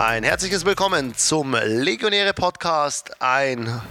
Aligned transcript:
Ein 0.00 0.24
herzliches 0.24 0.64
Willkommen 0.64 1.14
zum 1.14 1.52
Legionäre 1.52 2.32
Podcast. 2.32 3.20
Ein 3.20 3.82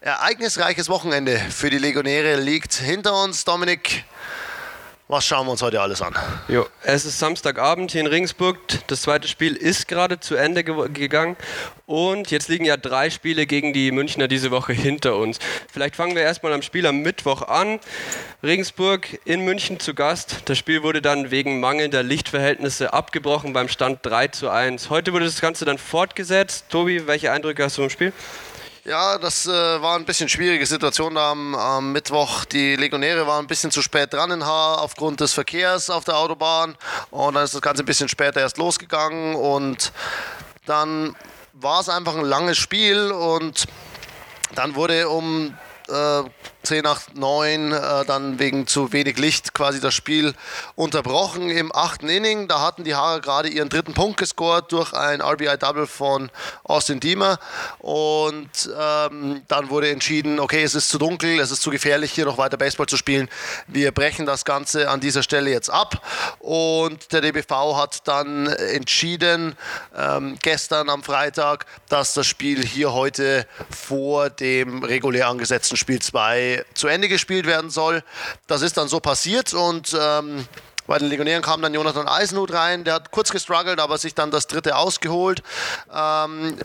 ereignisreiches 0.00 0.88
Wochenende 0.88 1.36
für 1.36 1.68
die 1.68 1.76
Legionäre 1.76 2.40
liegt 2.40 2.72
hinter 2.72 3.22
uns. 3.22 3.44
Dominik, 3.44 4.04
was 5.08 5.24
schauen 5.24 5.46
wir 5.46 5.52
uns 5.52 5.62
heute 5.62 5.80
alles 5.80 6.02
an? 6.02 6.16
Jo, 6.48 6.66
es 6.82 7.04
ist 7.04 7.20
Samstagabend 7.20 7.92
hier 7.92 8.00
in 8.00 8.08
Regensburg. 8.08 8.58
Das 8.88 9.02
zweite 9.02 9.28
Spiel 9.28 9.54
ist 9.54 9.86
gerade 9.86 10.18
zu 10.18 10.34
Ende 10.34 10.64
ge 10.64 10.74
gegangen. 10.92 11.36
Und 11.86 12.32
jetzt 12.32 12.48
liegen 12.48 12.64
ja 12.64 12.76
drei 12.76 13.08
Spiele 13.10 13.46
gegen 13.46 13.72
die 13.72 13.92
Münchner 13.92 14.26
diese 14.26 14.50
Woche 14.50 14.72
hinter 14.72 15.16
uns. 15.16 15.38
Vielleicht 15.72 15.94
fangen 15.94 16.16
wir 16.16 16.22
erstmal 16.22 16.52
am 16.52 16.62
Spiel 16.62 16.86
am 16.86 17.02
Mittwoch 17.02 17.42
an. 17.42 17.78
Regensburg 18.42 19.20
in 19.24 19.44
München 19.44 19.78
zu 19.78 19.94
Gast. 19.94 20.38
Das 20.46 20.58
Spiel 20.58 20.82
wurde 20.82 21.00
dann 21.00 21.30
wegen 21.30 21.60
mangelnder 21.60 22.02
Lichtverhältnisse 22.02 22.92
abgebrochen 22.92 23.52
beim 23.52 23.68
Stand 23.68 24.00
3 24.02 24.28
zu 24.28 24.50
1. 24.50 24.90
Heute 24.90 25.12
wurde 25.12 25.26
das 25.26 25.40
Ganze 25.40 25.64
dann 25.64 25.78
fortgesetzt. 25.78 26.66
Tobi, 26.68 27.06
welche 27.06 27.30
Eindrücke 27.30 27.62
hast 27.62 27.78
du 27.78 27.84
im 27.84 27.90
Spiel? 27.90 28.12
Ja, 28.86 29.18
das 29.18 29.46
äh, 29.48 29.50
war 29.50 29.96
ein 29.96 30.04
bisschen 30.04 30.28
schwierige 30.28 30.64
Situation 30.64 31.18
am, 31.18 31.56
am, 31.56 31.90
Mittwoch. 31.90 32.44
Die 32.44 32.76
Legionäre 32.76 33.26
waren 33.26 33.44
ein 33.44 33.48
bisschen 33.48 33.72
zu 33.72 33.82
spät 33.82 34.12
dran 34.12 34.30
in 34.30 34.46
Haar 34.46 34.80
aufgrund 34.80 35.18
des 35.18 35.32
Verkehrs 35.32 35.90
auf 35.90 36.04
der 36.04 36.16
Autobahn. 36.16 36.76
Und 37.10 37.34
dann 37.34 37.42
ist 37.42 37.52
das 37.52 37.62
Ganze 37.62 37.82
ein 37.82 37.86
bisschen 37.86 38.08
später 38.08 38.38
erst 38.38 38.58
losgegangen. 38.58 39.34
Und 39.34 39.90
dann 40.66 41.16
war 41.52 41.80
es 41.80 41.88
einfach 41.88 42.14
ein 42.14 42.24
langes 42.24 42.58
Spiel. 42.58 43.10
Und 43.10 43.66
dann 44.54 44.76
wurde 44.76 45.08
um 45.08 45.58
äh, 45.88 46.22
10 46.66 46.82
nach 46.82 47.00
9 47.14 47.72
äh, 47.72 48.04
dann 48.04 48.38
wegen 48.38 48.66
zu 48.66 48.92
wenig 48.92 49.18
Licht 49.18 49.54
quasi 49.54 49.80
das 49.80 49.94
Spiel 49.94 50.34
unterbrochen 50.74 51.48
im 51.48 51.74
achten 51.74 52.08
Inning. 52.08 52.48
Da 52.48 52.60
hatten 52.60 52.84
die 52.84 52.94
Haare 52.94 53.20
gerade 53.20 53.48
ihren 53.48 53.68
dritten 53.68 53.94
Punkt 53.94 54.18
gescored 54.18 54.72
durch 54.72 54.92
ein 54.92 55.22
RBI-Double 55.22 55.86
von 55.86 56.30
Austin 56.64 57.00
Diemer. 57.00 57.38
Und 57.78 58.50
ähm, 58.78 59.42
dann 59.46 59.70
wurde 59.70 59.90
entschieden, 59.90 60.40
okay, 60.40 60.64
es 60.64 60.74
ist 60.74 60.88
zu 60.88 60.98
dunkel, 60.98 61.38
es 61.38 61.50
ist 61.50 61.62
zu 61.62 61.70
gefährlich, 61.70 62.12
hier 62.12 62.24
noch 62.24 62.38
weiter 62.38 62.56
Baseball 62.56 62.86
zu 62.86 62.96
spielen. 62.96 63.28
Wir 63.68 63.92
brechen 63.92 64.26
das 64.26 64.44
Ganze 64.44 64.90
an 64.90 65.00
dieser 65.00 65.22
Stelle 65.22 65.50
jetzt 65.50 65.70
ab. 65.70 66.02
Und 66.40 67.12
der 67.12 67.20
DBV 67.20 67.76
hat 67.76 68.08
dann 68.08 68.48
entschieden, 68.48 69.56
ähm, 69.96 70.36
gestern 70.42 70.90
am 70.90 71.04
Freitag, 71.04 71.66
dass 71.88 72.14
das 72.14 72.26
Spiel 72.26 72.64
hier 72.64 72.92
heute 72.92 73.46
vor 73.70 74.30
dem 74.30 74.82
regulär 74.82 75.28
angesetzten 75.28 75.76
Spiel 75.76 76.00
2 76.00 76.55
zu 76.74 76.88
Ende 76.88 77.08
gespielt 77.08 77.46
werden 77.46 77.70
soll. 77.70 78.02
Das 78.46 78.62
ist 78.62 78.76
dann 78.76 78.88
so 78.88 79.00
passiert 79.00 79.54
und 79.54 79.96
ähm, 79.98 80.46
bei 80.86 80.98
den 80.98 81.08
Legionären 81.08 81.42
kam 81.42 81.62
dann 81.62 81.74
Jonathan 81.74 82.06
Eisenhut 82.06 82.52
rein, 82.52 82.84
der 82.84 82.94
hat 82.94 83.10
kurz 83.10 83.30
gestruggelt, 83.30 83.80
aber 83.80 83.98
sich 83.98 84.14
dann 84.14 84.30
das 84.30 84.46
dritte 84.46 84.76
ausgeholt. 84.76 85.42
Ähm, 85.92 86.56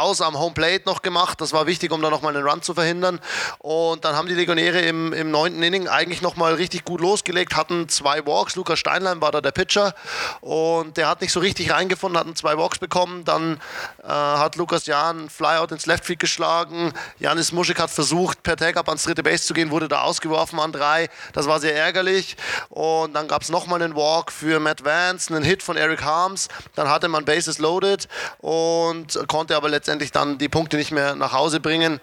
aus 0.00 0.20
am 0.20 0.38
Homeplate 0.38 0.82
noch 0.86 1.02
gemacht. 1.02 1.40
Das 1.40 1.52
war 1.52 1.66
wichtig, 1.66 1.92
um 1.92 2.02
da 2.02 2.10
nochmal 2.10 2.36
einen 2.36 2.46
Run 2.46 2.62
zu 2.62 2.74
verhindern. 2.74 3.20
Und 3.58 4.04
dann 4.04 4.16
haben 4.16 4.28
die 4.28 4.34
Legionäre 4.34 4.80
im, 4.80 5.12
im 5.12 5.30
neunten 5.30 5.62
Inning 5.62 5.88
eigentlich 5.88 6.22
nochmal 6.22 6.54
richtig 6.54 6.84
gut 6.84 7.00
losgelegt, 7.00 7.56
hatten 7.56 7.88
zwei 7.88 8.26
Walks. 8.26 8.56
Lukas 8.56 8.78
Steinlein 8.78 9.20
war 9.20 9.32
da 9.32 9.40
der 9.40 9.52
Pitcher 9.52 9.94
und 10.40 10.96
der 10.96 11.08
hat 11.08 11.20
nicht 11.20 11.32
so 11.32 11.40
richtig 11.40 11.70
reingefunden, 11.70 12.18
hatten 12.18 12.36
zwei 12.36 12.58
Walks 12.58 12.78
bekommen. 12.78 13.24
Dann 13.24 13.60
äh, 14.02 14.08
hat 14.08 14.56
Lukas 14.56 14.86
Jan 14.86 15.30
Flyout 15.30 15.72
ins 15.72 15.86
Left 15.86 16.04
Field 16.04 16.18
geschlagen. 16.18 16.92
Janis 17.18 17.52
Muschik 17.52 17.80
hat 17.80 17.90
versucht, 17.90 18.42
per 18.42 18.56
Tag-Up 18.56 18.88
ans 18.88 19.04
dritte 19.04 19.22
Base 19.22 19.44
zu 19.44 19.54
gehen, 19.54 19.70
wurde 19.70 19.88
da 19.88 20.02
ausgeworfen 20.02 20.58
an 20.60 20.72
drei. 20.72 21.08
Das 21.32 21.46
war 21.46 21.60
sehr 21.60 21.76
ärgerlich. 21.76 22.36
Und 22.68 23.14
dann 23.14 23.28
gab 23.28 23.42
es 23.42 23.48
nochmal 23.48 23.82
einen 23.82 23.96
Walk 23.96 24.32
für 24.32 24.60
Matt 24.60 24.84
Vance, 24.84 25.34
einen 25.34 25.44
Hit 25.44 25.62
von 25.62 25.76
Eric 25.76 26.02
Harms. 26.02 26.48
Dann 26.74 26.88
hatte 26.88 27.08
man 27.08 27.24
Bases 27.24 27.58
loaded 27.58 28.08
und 28.38 29.18
konnte 29.28 29.56
aber 29.56 29.68
letztendlich 29.68 29.83
dann 29.84 30.38
die 30.38 30.48
Punkte 30.48 30.76
nicht 30.76 30.90
mehr 30.90 31.14
nach 31.14 31.32
Hause 31.32 31.60
bringen. 31.60 32.00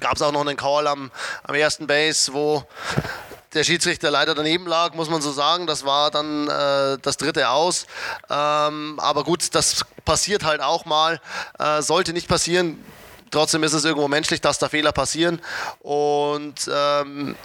Gab 0.00 0.16
es 0.16 0.22
auch 0.22 0.32
noch 0.32 0.40
einen 0.40 0.56
Call 0.56 0.86
am, 0.86 1.10
am 1.44 1.54
ersten 1.54 1.86
Base, 1.86 2.32
wo 2.32 2.64
der 3.54 3.64
Schiedsrichter 3.64 4.10
leider 4.10 4.34
daneben 4.34 4.66
lag, 4.66 4.94
muss 4.94 5.08
man 5.08 5.22
so 5.22 5.30
sagen. 5.30 5.66
Das 5.66 5.84
war 5.84 6.10
dann 6.10 6.48
äh, 6.48 6.98
das 7.00 7.16
dritte 7.16 7.48
Aus. 7.48 7.86
Ähm, 8.28 8.98
aber 8.98 9.24
gut, 9.24 9.54
das 9.54 9.84
passiert 10.04 10.44
halt 10.44 10.60
auch 10.60 10.84
mal. 10.84 11.20
Äh, 11.58 11.80
sollte 11.82 12.12
nicht 12.12 12.28
passieren. 12.28 12.84
Trotzdem 13.30 13.62
ist 13.62 13.72
es 13.72 13.84
irgendwo 13.84 14.08
menschlich, 14.08 14.40
dass 14.40 14.58
da 14.58 14.68
Fehler 14.68 14.92
passieren. 14.92 15.40
Und 15.80 16.70
ähm, 16.72 17.36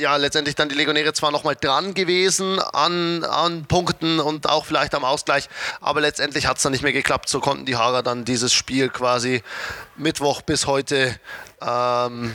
ja, 0.00 0.16
letztendlich 0.16 0.54
dann 0.54 0.68
die 0.68 0.74
Legionäre 0.74 1.12
zwar 1.12 1.30
nochmal 1.30 1.56
dran 1.56 1.94
gewesen 1.94 2.58
an, 2.58 3.22
an 3.24 3.66
Punkten 3.66 4.18
und 4.18 4.48
auch 4.48 4.64
vielleicht 4.64 4.94
am 4.94 5.04
Ausgleich, 5.04 5.48
aber 5.80 6.00
letztendlich 6.00 6.46
hat 6.46 6.56
es 6.56 6.62
dann 6.62 6.72
nicht 6.72 6.82
mehr 6.82 6.92
geklappt. 6.92 7.28
So 7.28 7.40
konnten 7.40 7.66
die 7.66 7.76
Haarer 7.76 8.02
dann 8.02 8.24
dieses 8.24 8.52
Spiel 8.52 8.88
quasi 8.88 9.42
Mittwoch 9.96 10.42
bis 10.42 10.66
heute 10.66 11.14
ähm, 11.60 12.34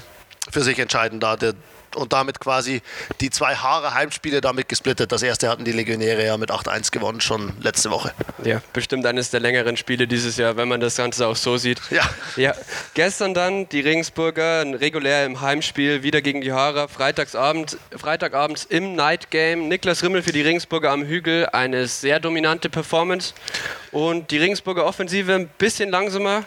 für 0.49 0.63
sich 0.63 0.79
entscheiden, 0.79 1.19
da 1.19 1.35
der 1.35 1.55
und 1.95 2.13
damit 2.13 2.39
quasi 2.39 2.81
die 3.21 3.29
zwei 3.29 3.55
Haare 3.55 3.93
Heimspiele 3.93 4.41
damit 4.41 4.69
gesplittet. 4.69 5.11
Das 5.11 5.23
erste 5.23 5.49
hatten 5.49 5.65
die 5.65 5.71
Legionäre 5.71 6.25
ja 6.25 6.37
mit 6.37 6.51
8-1 6.51 6.91
gewonnen, 6.91 7.21
schon 7.21 7.53
letzte 7.61 7.91
Woche. 7.91 8.11
Ja, 8.43 8.61
bestimmt 8.73 9.05
eines 9.05 9.31
der 9.31 9.39
längeren 9.39 9.77
Spiele 9.77 10.07
dieses 10.07 10.37
Jahr, 10.37 10.57
wenn 10.57 10.67
man 10.67 10.79
das 10.79 10.95
Ganze 10.95 11.27
auch 11.27 11.35
so 11.35 11.57
sieht. 11.57 11.81
Ja. 11.89 12.03
ja. 12.35 12.53
Gestern 12.93 13.33
dann 13.33 13.67
die 13.69 13.81
Regensburger 13.81 14.65
regulär 14.79 15.25
im 15.25 15.41
Heimspiel 15.41 16.03
wieder 16.03 16.21
gegen 16.21 16.41
die 16.41 16.51
Haare. 16.51 16.87
Freitagsabend, 16.87 17.77
Freitagabends 17.95 18.65
im 18.65 18.95
Night 18.95 19.31
Game. 19.31 19.67
Niklas 19.67 20.03
Rimmel 20.03 20.21
für 20.21 20.31
die 20.31 20.41
Regensburger 20.41 20.91
am 20.91 21.03
Hügel. 21.05 21.47
Eine 21.47 21.87
sehr 21.87 22.19
dominante 22.19 22.69
Performance. 22.69 23.33
Und 23.91 24.31
die 24.31 24.37
Regensburger 24.37 24.85
Offensive 24.85 25.33
ein 25.33 25.47
bisschen 25.47 25.89
langsamer 25.89 26.43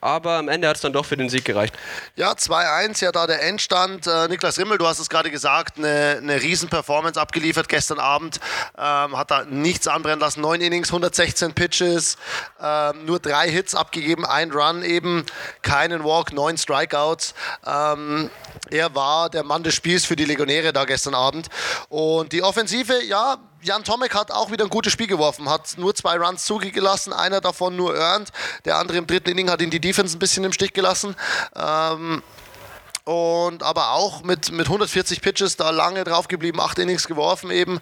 aber 0.00 0.38
am 0.38 0.48
Ende 0.48 0.68
hat 0.68 0.76
es 0.76 0.82
dann 0.82 0.92
doch 0.92 1.06
für 1.06 1.16
den 1.16 1.28
Sieg 1.28 1.44
gereicht. 1.44 1.74
Ja, 2.16 2.32
2-1, 2.32 3.02
ja 3.04 3.12
da 3.12 3.26
der 3.26 3.42
Endstand. 3.42 4.06
Äh, 4.06 4.28
Niklas 4.28 4.58
Rimmel, 4.58 4.78
du 4.78 4.86
hast 4.86 4.98
es 4.98 5.08
gerade 5.08 5.30
gesagt, 5.30 5.78
eine, 5.78 6.18
eine 6.20 6.42
Riesen-Performance 6.42 7.20
abgeliefert 7.20 7.68
gestern 7.68 8.00
Abend. 8.00 8.40
Ähm, 8.76 9.16
hat 9.16 9.30
da 9.30 9.44
nichts 9.44 9.86
anbrennen 9.86 10.18
lassen. 10.18 10.40
Neun 10.40 10.60
Innings, 10.60 10.88
116 10.88 11.54
Pitches, 11.54 12.16
ähm, 12.60 13.04
nur 13.06 13.20
drei 13.20 13.48
Hits 13.48 13.74
abgegeben, 13.74 14.26
ein 14.26 14.50
Run 14.50 14.82
eben, 14.82 15.24
keinen 15.62 16.02
Walk, 16.02 16.32
neun 16.32 16.58
Strikeouts. 16.58 17.34
Ähm, 17.64 18.30
er 18.70 18.94
war 18.94 19.30
der 19.30 19.44
Mann 19.44 19.62
des 19.62 19.74
Spiels 19.74 20.04
für 20.04 20.16
die 20.16 20.24
Legionäre 20.24 20.72
da 20.72 20.84
gestern 20.84 21.14
Abend. 21.14 21.48
Und 21.88 22.32
die 22.32 22.42
Offensive, 22.42 23.04
ja, 23.04 23.38
Jan 23.62 23.84
Tomek 23.84 24.12
hat 24.14 24.32
auch 24.32 24.50
wieder 24.50 24.64
ein 24.64 24.70
gutes 24.70 24.92
Spiel 24.92 25.06
geworfen, 25.06 25.48
hat 25.48 25.78
nur 25.78 25.94
zwei 25.94 26.16
Runs 26.16 26.44
zugelassen, 26.44 27.12
einer 27.12 27.40
davon 27.40 27.76
nur 27.76 27.96
earned, 27.96 28.30
der 28.64 28.76
andere 28.76 28.98
im 28.98 29.06
dritten 29.06 29.30
Inning 29.30 29.48
hat 29.50 29.62
ihn 29.62 29.70
die 29.70 29.80
Defense 29.80 30.16
ein 30.16 30.18
bisschen 30.18 30.42
im 30.42 30.52
Stich 30.52 30.72
gelassen. 30.72 31.14
Ähm, 31.54 32.24
und 33.04 33.64
aber 33.64 33.92
auch 33.92 34.22
mit, 34.22 34.52
mit 34.52 34.66
140 34.66 35.20
Pitches 35.20 35.56
da 35.56 35.70
lange 35.70 36.04
drauf 36.04 36.28
geblieben, 36.28 36.60
acht 36.60 36.78
Innings 36.78 37.08
geworfen 37.08 37.50
eben 37.50 37.80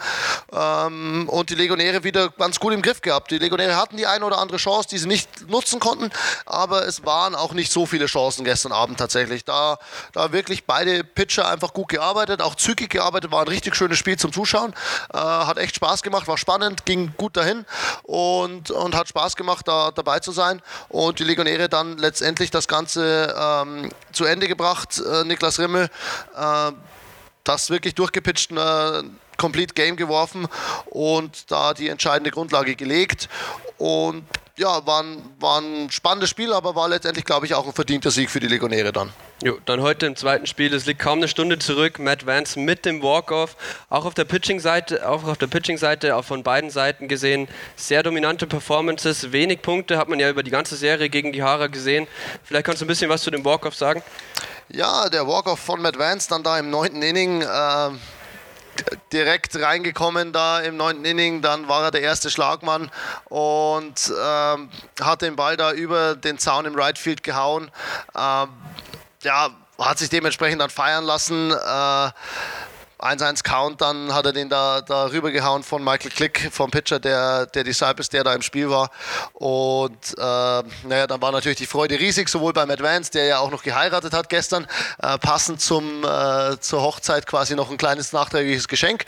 ähm, 0.53 1.29
und 1.29 1.51
die 1.51 1.55
Legionäre 1.55 2.05
wieder 2.05 2.31
ganz 2.31 2.59
gut 2.59 2.73
im 2.73 2.81
Griff 2.81 3.03
gehabt. 3.03 3.31
Die 3.31 3.39
Legionäre 3.39 3.77
hatten 3.77 3.99
die 3.99 4.07
eine 4.07 4.25
oder 4.25 4.39
andere 4.39 4.57
Chance, 4.57 4.89
die 4.89 4.99
sie 4.99 5.09
nicht 5.09 5.49
nutzen 5.49 5.79
konnten, 5.79 6.11
aber 6.47 6.87
es 6.87 7.05
waren 7.05 7.35
auch 7.35 7.53
nicht 7.53 7.71
so 7.71 7.85
viele 7.85 8.07
Chancen 8.07 8.45
gestern 8.45 8.73
Abend 8.73 8.99
tatsächlich. 8.99 9.45
Da, 9.45 9.79
da 10.13 10.33
wirklich 10.33 10.65
beide 10.65 11.05
Pitcher 11.05 11.49
einfach 11.49 11.75
gut 11.75 11.89
gearbeitet, 11.89 12.41
auch 12.41 12.55
zügig 12.55 12.89
gearbeitet, 12.89 13.31
war 13.31 13.43
ein 13.43 13.49
richtig 13.49 13.77
schönes 13.77 13.99
Spiel 13.99 14.19
zum 14.19 14.33
Zuschauen, 14.33 14.73
äh, 15.13 15.19
hat 15.19 15.59
echt 15.59 15.77
Spaß 15.77 16.03
gemacht, 16.03 16.29
war 16.29 16.39
spannend, 16.39 16.87
ging 16.87 17.13
gut 17.19 17.37
dahin 17.37 17.67
und, 18.05 18.71
und 18.71 18.95
hat 18.95 19.09
Spaß 19.09 19.37
gemacht, 19.37 19.69
da 19.69 19.91
dabei 19.91 20.21
zu 20.21 20.33
sein 20.33 20.63
und 20.89 21.19
die 21.19 21.25
Legionäre 21.25 21.69
dann 21.69 21.99
letztendlich 21.99 22.51
das 22.51 22.69
Ganze 22.69 23.35
ähm, 23.39 23.91
zu 24.13 24.25
Ende 24.25 24.49
gebracht 24.49 25.03
äh, 25.11 25.25
Niklas 25.25 25.59
Rimmel, 25.59 25.89
äh, 26.37 26.73
das 27.45 27.71
wirklich 27.71 27.95
durchgepitcht, 27.95 28.53
äh, 28.53 29.03
Complete 29.37 29.73
Game 29.73 29.97
geworfen 29.97 30.47
und 30.87 31.51
da 31.51 31.73
die 31.73 31.89
entscheidende 31.89 32.31
Grundlage 32.31 32.77
gelegt. 32.77 33.29
Und 33.79 34.25
ja, 34.59 34.87
war 34.87 35.03
ein, 35.03 35.23
war 35.39 35.63
ein 35.63 35.91
spannendes 35.91 36.29
Spiel, 36.29 36.53
aber 36.53 36.75
war 36.75 36.87
letztendlich, 36.91 37.25
glaube 37.25 37.47
ich, 37.47 37.55
auch 37.55 37.67
ein 37.67 37.73
verdienter 37.73 38.11
Sieg 38.11 38.29
für 38.29 38.41
die 38.41 38.47
Legionäre 38.47 38.93
dann. 38.93 39.11
Jo, 39.43 39.57
dann 39.65 39.81
heute 39.81 40.05
im 40.05 40.17
zweiten 40.17 40.47
Spiel, 40.47 40.75
es 40.75 40.85
liegt 40.85 41.01
kaum 41.01 41.21
eine 41.21 41.29
Stunde 41.29 41.59
zurück, 41.59 41.99
Matt 41.99 42.27
Vance 42.27 42.61
mit 42.61 42.85
dem 42.85 43.03
Walk-Off, 43.03 43.57
auch 43.89 44.05
auf 44.05 44.13
der 44.13 44.27
Pitching-Seite, 44.27 45.09
auch 45.09 45.25
auf 45.25 45.39
der 45.39 45.47
Pitching-Seite, 45.47 46.15
auch 46.15 46.27
von 46.27 46.43
beiden 46.43 46.69
Seiten 46.69 47.09
gesehen, 47.09 47.49
sehr 47.75 48.03
dominante 48.03 48.47
Performances, 48.47 49.33
wenig 49.33 49.63
Punkte, 49.63 49.97
hat 49.97 50.11
man 50.11 50.21
ja 50.21 50.29
über 50.29 50.43
die 50.43 50.51
ganze 50.51 50.77
Serie 50.77 51.09
gegen 51.09 51.33
die 51.33 51.43
Haare 51.43 51.71
gesehen. 51.71 52.07
Vielleicht 52.45 52.67
kannst 52.67 52.83
du 52.83 52.85
ein 52.85 52.89
bisschen 52.89 53.09
was 53.09 53.23
zu 53.23 53.31
dem 53.31 53.47
Walk-Off 53.47 53.75
sagen? 53.75 54.03
Ja, 54.73 55.09
der 55.09 55.27
Walk-Off 55.27 55.59
von 55.59 55.83
Matt 55.83 55.99
Vance 55.99 56.29
dann 56.29 56.43
da 56.43 56.59
im 56.59 56.71
neunten 56.71 57.03
Inning, 57.03 57.43
äh 57.43 57.91
direkt 59.13 59.61
reingekommen 59.61 60.33
da 60.33 60.61
im 60.61 60.77
neunten 60.77 61.05
Inning. 61.05 61.43
Dann 61.43 61.69
war 61.69 61.85
er 61.85 61.91
der 61.91 62.03
erste 62.03 62.31
Schlagmann 62.31 62.91
und 63.29 64.13
ähm, 64.23 64.71
hat 65.01 65.23
den 65.23 65.37
Ball 65.37 65.57
da 65.57 65.73
über 65.73 66.15
den 66.15 66.39
Zaun 66.39 66.65
im 66.65 66.75
Right 66.75 66.97
Field 66.97 67.23
gehauen. 67.23 67.71
Ähm, 68.17 68.49
ja, 69.23 69.51
hat 69.79 69.99
sich 69.99 70.09
dementsprechend 70.09 70.61
dann 70.61 70.71
feiern 70.71 71.05
lassen. 71.05 71.51
Äh, 71.51 72.11
1-1-Count, 73.01 73.81
dann 73.81 74.15
hat 74.15 74.27
er 74.27 74.33
den 74.33 74.49
da, 74.49 74.81
da 74.81 75.07
rübergehauen 75.07 75.63
von 75.63 75.83
Michael 75.83 76.11
Click, 76.11 76.51
vom 76.53 76.71
Pitcher, 76.71 76.99
der, 76.99 77.47
der 77.47 77.65
Disciples, 77.65 78.09
der 78.09 78.25
da 78.25 78.35
im 78.35 78.43
Spiel 78.43 78.71
war. 78.71 78.91
Und 79.33 80.17
äh, 80.17 80.21
naja, 80.21 81.07
dann 81.07 81.21
war 81.23 81.33
natürlich 81.33 81.59
die 81.59 81.67
Freude 81.67 81.99
riesig, 81.99 82.29
sowohl 82.29 82.53
beim 82.53 82.71
Advance, 82.71 83.11
der 83.11 83.25
ja 83.27 83.39
auch 83.39 83.51
noch 83.51 83.63
geheiratet 83.63 84.13
hat 84.13 84.29
gestern, 84.29 84.67
äh, 85.03 85.19
passend 85.19 85.61
zum, 85.61 86.05
äh, 86.05 86.59
zur 86.61 86.83
Hochzeit 86.83 87.27
quasi 87.27 87.55
noch 87.55 87.71
ein 87.71 87.77
kleines 87.77 88.13
nachträgliches 88.13 88.69
Geschenk. 88.69 89.05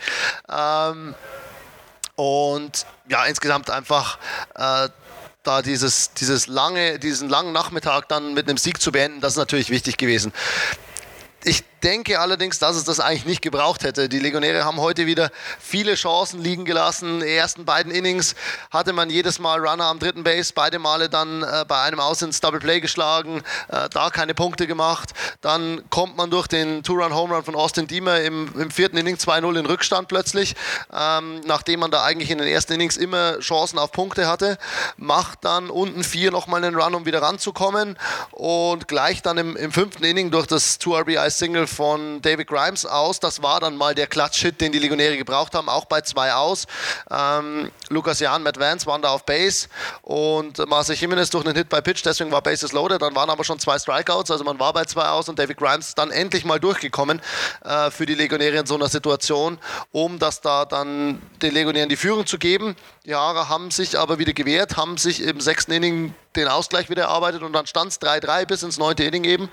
Ähm, 0.49 1.15
und 2.15 2.85
ja, 3.09 3.25
insgesamt 3.25 3.69
einfach 3.69 4.17
äh, 4.55 4.89
da 5.43 5.61
dieses, 5.61 6.13
dieses 6.13 6.47
lange, 6.47 6.99
diesen 6.99 7.29
langen 7.29 7.51
Nachmittag 7.51 8.07
dann 8.07 8.33
mit 8.33 8.47
einem 8.47 8.57
Sieg 8.57 8.81
zu 8.81 8.91
beenden, 8.91 9.21
das 9.21 9.33
ist 9.33 9.37
natürlich 9.37 9.69
wichtig 9.69 9.97
gewesen. 9.97 10.31
Ich 11.43 11.63
denke 11.83 12.19
allerdings, 12.19 12.59
dass 12.59 12.75
es 12.75 12.85
das 12.85 12.99
eigentlich 12.99 13.25
nicht 13.25 13.41
gebraucht 13.41 13.83
hätte. 13.83 14.07
Die 14.07 14.19
Legionäre 14.19 14.63
haben 14.63 14.77
heute 14.79 15.05
wieder 15.05 15.31
viele 15.59 15.95
Chancen 15.95 16.41
liegen 16.41 16.65
gelassen. 16.65 17.19
Die 17.19 17.29
ersten 17.29 17.65
beiden 17.65 17.91
Innings 17.91 18.35
hatte 18.71 18.93
man 18.93 19.09
jedes 19.09 19.39
Mal 19.39 19.59
Runner 19.59 19.85
am 19.85 19.99
dritten 19.99 20.23
Base, 20.23 20.53
beide 20.55 20.79
Male 20.79 21.09
dann 21.09 21.43
äh, 21.43 21.65
bei 21.67 21.81
einem 21.81 21.99
Aus 21.99 22.21
ins 22.21 22.39
Double 22.39 22.59
Play 22.59 22.79
geschlagen, 22.79 23.43
äh, 23.67 23.89
da 23.89 24.09
keine 24.09 24.33
Punkte 24.33 24.65
gemacht. 24.65 25.09
Dann 25.41 25.83
kommt 25.89 26.15
man 26.15 26.29
durch 26.29 26.47
den 26.47 26.83
Two-Run-Home 26.83 27.35
Run 27.35 27.43
von 27.43 27.55
Austin 27.55 27.87
Diemer 27.87 28.21
im, 28.21 28.49
im 28.59 28.71
vierten 28.71 28.97
Inning 28.97 29.15
2-0 29.15 29.59
in 29.59 29.65
Rückstand 29.65 30.07
plötzlich, 30.07 30.55
ähm, 30.93 31.41
nachdem 31.45 31.81
man 31.81 31.91
da 31.91 32.03
eigentlich 32.03 32.31
in 32.31 32.37
den 32.37 32.47
ersten 32.47 32.73
Innings 32.73 32.95
immer 32.95 33.39
Chancen 33.39 33.77
auf 33.77 33.91
Punkte 33.91 34.27
hatte, 34.27 34.57
macht 34.97 35.43
dann 35.43 35.69
unten 35.69 36.03
vier 36.03 36.31
nochmal 36.31 36.63
einen 36.63 36.75
Run, 36.75 36.95
um 36.95 37.05
wieder 37.05 37.21
ranzukommen 37.21 37.97
und 38.31 38.87
gleich 38.87 39.21
dann 39.21 39.37
im, 39.37 39.57
im 39.57 39.71
fünften 39.71 40.05
Inning 40.05 40.31
durch 40.31 40.47
das 40.47 40.79
2-RBI-Single 40.79 41.67
von 41.73 42.21
David 42.21 42.47
Grimes 42.47 42.85
aus. 42.85 43.19
Das 43.19 43.41
war 43.41 43.59
dann 43.59 43.75
mal 43.75 43.95
der 43.95 44.07
Klatsch-Hit, 44.07 44.61
den 44.61 44.71
die 44.71 44.79
Legionäre 44.79 45.17
gebraucht 45.17 45.55
haben, 45.55 45.67
auch 45.67 45.85
bei 45.85 46.01
zwei 46.01 46.33
aus. 46.33 46.65
Ähm, 47.11 47.71
Lukas 47.89 48.19
Jan, 48.19 48.43
Matt 48.43 48.59
Vance 48.59 48.85
waren 48.85 49.01
da 49.01 49.09
auf 49.09 49.25
Base 49.25 49.67
und 50.03 50.57
Marcel 50.69 50.95
Jimenez 50.95 51.29
durch 51.29 51.45
einen 51.45 51.55
Hit 51.55 51.69
bei 51.69 51.81
Pitch, 51.81 52.03
deswegen 52.05 52.31
war 52.31 52.41
Bases 52.41 52.71
loaded. 52.71 53.01
Dann 53.01 53.15
waren 53.15 53.29
aber 53.29 53.43
schon 53.43 53.59
zwei 53.59 53.77
Strikeouts, 53.77 54.31
also 54.31 54.43
man 54.43 54.59
war 54.59 54.73
bei 54.73 54.85
zwei 54.85 55.05
aus 55.05 55.27
und 55.27 55.37
David 55.39 55.57
Grimes 55.57 55.95
dann 55.95 56.11
endlich 56.11 56.45
mal 56.45 56.59
durchgekommen 56.59 57.21
äh, 57.65 57.91
für 57.91 58.05
die 58.05 58.15
Legionäre 58.15 58.57
in 58.57 58.65
so 58.65 58.75
einer 58.75 58.89
Situation, 58.89 59.57
um 59.91 60.19
das 60.19 60.41
da 60.41 60.65
dann 60.65 61.21
den 61.41 61.53
Legionären 61.53 61.89
die 61.89 61.97
Führung 61.97 62.25
zu 62.25 62.37
geben. 62.37 62.75
Die 63.05 63.15
Haare 63.15 63.49
haben 63.49 63.71
sich 63.71 63.97
aber 63.97 64.19
wieder 64.19 64.33
gewehrt, 64.33 64.77
haben 64.77 64.97
sich 64.97 65.21
im 65.21 65.41
sechsten 65.41 65.71
Inning 65.71 66.13
den 66.35 66.47
Ausgleich 66.47 66.89
wieder 66.89 67.03
erarbeitet 67.03 67.43
und 67.43 67.53
dann 67.53 67.67
stand 67.67 67.91
es 67.91 68.01
3-3 68.01 68.45
bis 68.45 68.63
ins 68.63 68.77
neunte 68.77 69.03
Inning 69.03 69.23
eben. 69.23 69.49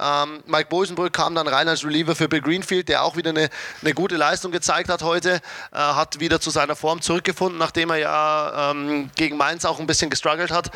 Ähm, 0.00 0.42
Mike 0.46 0.68
Bosenbrück 0.68 1.12
kam 1.12 1.34
dann 1.34 1.48
rein 1.48 1.68
als 1.68 1.84
Reliever 1.84 2.14
für 2.14 2.28
Bill 2.28 2.40
Greenfield, 2.40 2.88
der 2.88 3.04
auch 3.04 3.16
wieder 3.16 3.30
eine, 3.30 3.48
eine 3.82 3.94
gute 3.94 4.16
Leistung 4.16 4.52
gezeigt 4.52 4.88
hat 4.88 5.02
heute, 5.02 5.40
äh, 5.72 5.76
hat 5.76 6.20
wieder 6.20 6.40
zu 6.40 6.50
seiner 6.50 6.76
Form 6.76 7.00
zurückgefunden, 7.00 7.58
nachdem 7.58 7.90
er 7.90 7.96
ja 7.96 8.70
ähm, 8.70 9.10
gegen 9.16 9.36
Mainz 9.36 9.64
auch 9.64 9.80
ein 9.80 9.86
bisschen 9.86 10.10
gestruggelt 10.10 10.50
hat 10.50 10.70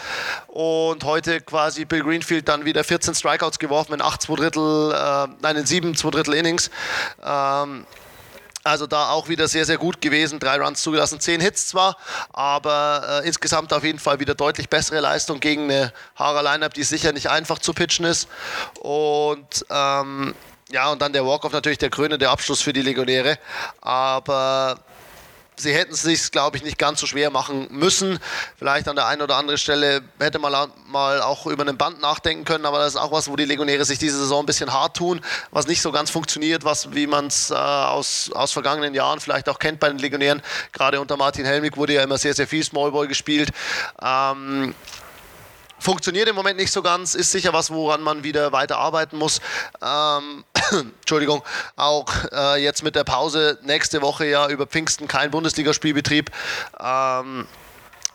und 0.49 1.04
heute 1.04 1.40
quasi 1.40 1.84
Bill 1.84 2.02
Greenfield 2.02 2.49
dann 2.49 2.64
wieder 2.64 2.84
14 2.84 3.14
Strikeouts 3.14 3.58
geworfen 3.58 3.94
in 3.94 4.02
8 4.02 4.22
2 4.22 4.34
Drittel, 4.37 4.93
äh, 4.93 5.28
nein 5.40 5.56
in 5.56 5.66
7 5.66 5.94
2 5.94 6.10
Drittel 6.10 6.34
Innings. 6.34 6.70
Ähm, 7.25 7.87
also 8.64 8.87
da 8.87 9.11
auch 9.11 9.29
wieder 9.29 9.49
sehr, 9.49 9.64
sehr 9.64 9.79
gut 9.79 10.00
gewesen. 10.00 10.38
Drei 10.38 10.56
Runs 10.56 10.82
zugelassen, 10.82 11.20
zehn 11.20 11.41
Hits 11.41 11.69
zwar, 11.69 11.97
aber 12.32 13.23
äh, 13.23 13.26
insgesamt 13.26 13.73
auf 13.73 13.85
jeden 13.85 13.99
Fall 13.99 14.20
wieder 14.20 14.35
deutlich 14.35 14.69
bessere 14.69 15.00
Leistung 15.00 15.41
gegen 15.41 15.64
eine 15.64 15.93
Haarer-Lineup, 16.17 16.75
die 16.75 16.85
sicher 16.85 17.12
nicht 17.12 17.29
einfach 17.29 17.59
zu 17.59 17.73
pitchen 17.73 18.05
ist. 18.05 18.29
Und 18.81 19.64
ähm, 19.70 20.35
ja, 20.70 20.91
und 20.91 21.03
dann 21.03 21.12
der 21.12 21.26
Walk-Off 21.26 21.53
natürlich 21.53 21.79
der 21.79 21.91
krönende 21.91 22.31
Abschluss 22.31 22.62
für 22.62 22.73
die 22.73 22.82
Legionäre. 22.82 23.38
Aber 23.81 24.79
sie 25.56 25.72
hätten 25.72 25.93
es 25.93 26.02
sich, 26.02 26.31
glaube 26.31 26.56
ich, 26.56 26.62
nicht 26.62 26.78
ganz 26.78 27.00
so 27.00 27.06
schwer 27.06 27.31
machen 27.31 27.69
müssen. 27.70 28.19
Vielleicht 28.56 28.88
an 28.88 28.96
der 28.96 29.06
einen 29.06 29.22
oder 29.22 29.37
anderen 29.37 29.58
Stelle 29.58 30.02
hätte 30.19 30.38
man 30.38 30.70
mal 30.87 31.20
auch 31.22 31.46
über 31.46 31.62
einen 31.62 31.76
Band 31.76 32.00
nachdenken 32.00 32.44
können, 32.44 32.66
aber 32.66 32.78
das 32.78 32.94
ist 32.94 33.00
auch 33.00 33.12
was, 33.12 33.28
wo 33.28 33.37
die 33.37 33.44
Legionäre 33.44 33.84
sich 33.84 33.99
diese 33.99 34.19
Saison 34.19 34.43
ein 34.43 34.46
bisschen 34.46 34.72
hart 34.72 34.96
tun, 34.96 35.20
was 35.50 35.66
nicht 35.66 35.82
so 35.82 35.93
ganz 35.93 36.10
funktioniert, 36.10 36.64
was 36.64 36.94
wie 36.94 37.06
man 37.06 37.26
es 37.26 37.50
äh, 37.50 37.54
aus, 37.54 38.31
aus 38.34 38.52
vergangenen 38.52 38.94
Jahren 38.94 39.20
vielleicht 39.20 39.49
auch 39.49 39.58
kennt 39.58 39.81
bei 39.81 39.88
den 39.88 39.99
Legionären. 39.99 40.43
Gerade 40.72 41.00
unter 41.00 41.16
Martin 41.16 41.44
Helmig 41.44 41.76
wurde 41.76 41.94
ja 41.94 42.02
immer 42.02 42.19
sehr, 42.19 42.34
sehr 42.34 42.46
viel 42.46 42.64
Smallball 42.64 43.06
gespielt. 43.06 43.50
Ähm, 44.02 44.75
funktioniert 45.82 46.29
im 46.29 46.37
Moment 46.37 46.58
nicht 46.58 46.73
so 46.73 46.82
ganz, 46.82 47.14
ist 47.14 47.32
sicher 47.32 47.52
was, 47.52 47.70
woran 47.70 48.00
man 48.02 48.25
wieder 48.25 48.52
weiter 48.52 48.79
arbeiten 48.79 49.19
muss. 49.19 49.40
Ähm, 49.82 50.44
Entschuldigung, 51.00 51.43
auch 51.76 52.08
äh, 52.32 52.62
jetzt 52.62 52.82
mit 52.82 52.94
der 52.94 53.05
Pause 53.05 53.58
nächste 53.62 54.00
Woche 54.00 54.26
ja 54.26 54.49
über 54.49 54.67
Pfingsten 54.67 55.08
kein 55.08 55.31
Bundesligaspielbetrieb. 55.31 56.31
Ähm, 56.81 57.46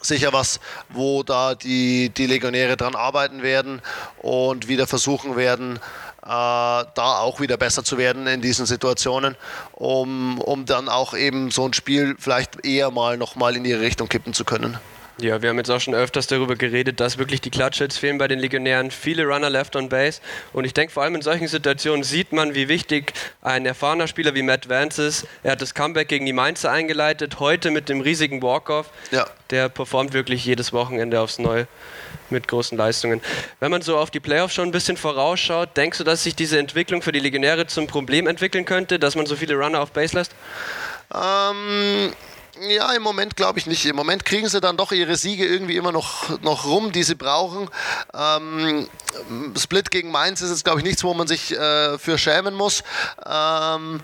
sicher 0.02 0.34
was, 0.34 0.60
wo 0.90 1.24
da 1.24 1.56
die, 1.56 2.10
die 2.10 2.28
Legionäre 2.28 2.78
dran 2.78 2.96
arbeiten 2.96 3.44
werden 3.44 3.82
und 4.20 4.68
wieder 4.68 4.88
versuchen 4.88 5.36
werden, 5.36 5.78
äh, 6.24 6.30
da 6.30 6.88
auch 6.96 7.40
wieder 7.40 7.58
besser 7.58 7.84
zu 7.84 7.98
werden 7.98 8.28
in 8.28 8.42
diesen 8.42 8.66
Situationen, 8.66 9.36
um, 9.74 10.40
um 10.40 10.66
dann 10.66 10.90
auch 10.90 11.14
eben 11.14 11.52
so 11.52 11.66
ein 11.66 11.74
Spiel 11.74 12.16
vielleicht 12.20 12.66
eher 12.66 12.92
mal 12.92 13.18
nochmal 13.18 13.56
in 13.56 13.66
ihre 13.66 13.82
Richtung 13.82 14.08
kippen 14.08 14.34
zu 14.34 14.46
können. 14.46 14.78
Ja, 15.20 15.42
wir 15.42 15.50
haben 15.50 15.58
jetzt 15.58 15.72
auch 15.72 15.82
schon 15.82 15.96
öfters 15.96 16.28
darüber 16.28 16.56
geredet, 16.56 17.00
dass 17.00 17.18
wirklich 17.18 17.42
die 17.42 17.50
Klatschhits 17.50 17.98
fehlen 17.98 18.20
bei 18.20 18.28
den 18.28 18.38
Legionären. 18.38 18.92
Viele 18.92 19.26
Runner 19.26 19.50
left 19.50 19.76
on 19.76 19.90
base. 19.90 20.22
Und 20.54 20.66
ich 20.66 20.76
denke, 20.76 20.94
vor 20.94 21.02
allem 21.02 21.16
in 21.16 21.24
solchen 21.24 21.48
Situationen 21.48 22.04
sieht 22.04 22.34
man, 22.34 22.54
wie 22.54 22.68
wichtig 22.68 23.14
ein 23.42 23.66
erfahrener 23.66 24.08
Spieler 24.08 24.36
wie 24.36 24.44
Matt 24.44 24.70
Vance 24.70 25.04
ist. 25.04 25.28
Er 25.42 25.54
hat 25.54 25.62
das 25.64 25.74
Comeback 25.74 26.08
gegen 26.10 26.28
die 26.28 26.34
Mainzer 26.34 26.72
eingeleitet, 26.72 27.40
heute 27.40 27.72
mit 27.72 27.90
dem 27.90 28.02
riesigen 28.02 28.44
Walk-Off. 28.44 28.92
Ja. 29.10 29.26
Der 29.50 29.70
performt 29.70 30.14
wirklich 30.14 30.46
jedes 30.46 30.72
Wochenende 30.72 31.20
aufs 31.20 31.40
Neue 31.40 31.68
mit 32.30 32.48
großen 32.48 32.78
Leistungen. 32.78 33.22
Wenn 33.60 33.72
man 33.72 33.82
so 33.82 33.98
auf 33.98 34.12
die 34.12 34.20
Playoffs 34.20 34.54
schon 34.54 34.70
ein 34.70 34.72
bisschen 34.72 34.98
vorausschaut, 34.98 35.76
denkst 35.78 35.98
du, 35.98 36.04
dass 36.04 36.24
sich 36.24 36.36
diese 36.36 36.60
Entwicklung 36.60 37.02
für 37.02 37.12
die 37.12 37.20
Legionäre 37.20 37.66
zum 37.66 37.88
Problem 37.88 38.28
entwickeln 38.28 38.66
könnte, 38.66 39.00
dass 39.00 39.16
man 39.16 39.26
so 39.26 39.36
viele 39.36 39.56
Runner 39.56 39.82
auf 39.82 39.92
Base 39.92 40.16
lässt? 40.16 40.36
Ähm. 41.12 42.14
Ja, 42.62 42.94
im 42.94 43.04
Moment 43.04 43.36
glaube 43.36 43.60
ich 43.60 43.68
nicht. 43.68 43.86
Im 43.86 43.96
Moment 43.96 44.26
kriegen 44.26 44.48
sie 44.48 44.60
dann 44.62 44.78
doch 44.78 44.92
ihre 44.92 45.16
Siege 45.16 45.46
irgendwie 45.46 45.76
immer 45.76 45.92
noch, 45.92 46.40
noch 46.42 46.66
rum, 46.66 46.92
die 46.92 47.04
sie 47.04 47.16
brauchen. 47.16 47.70
Ähm, 48.14 48.88
Split 49.58 49.92
gegen 49.92 50.12
Mainz 50.12 50.42
ist 50.42 50.50
jetzt, 50.50 50.64
glaube 50.64 50.80
ich, 50.80 50.86
nichts, 50.86 51.04
wo 51.04 51.14
man 51.14 51.28
sich 51.28 51.52
äh, 51.52 51.98
für 51.98 52.18
schämen 52.18 52.56
muss. 52.56 52.84
Ähm, 53.26 54.02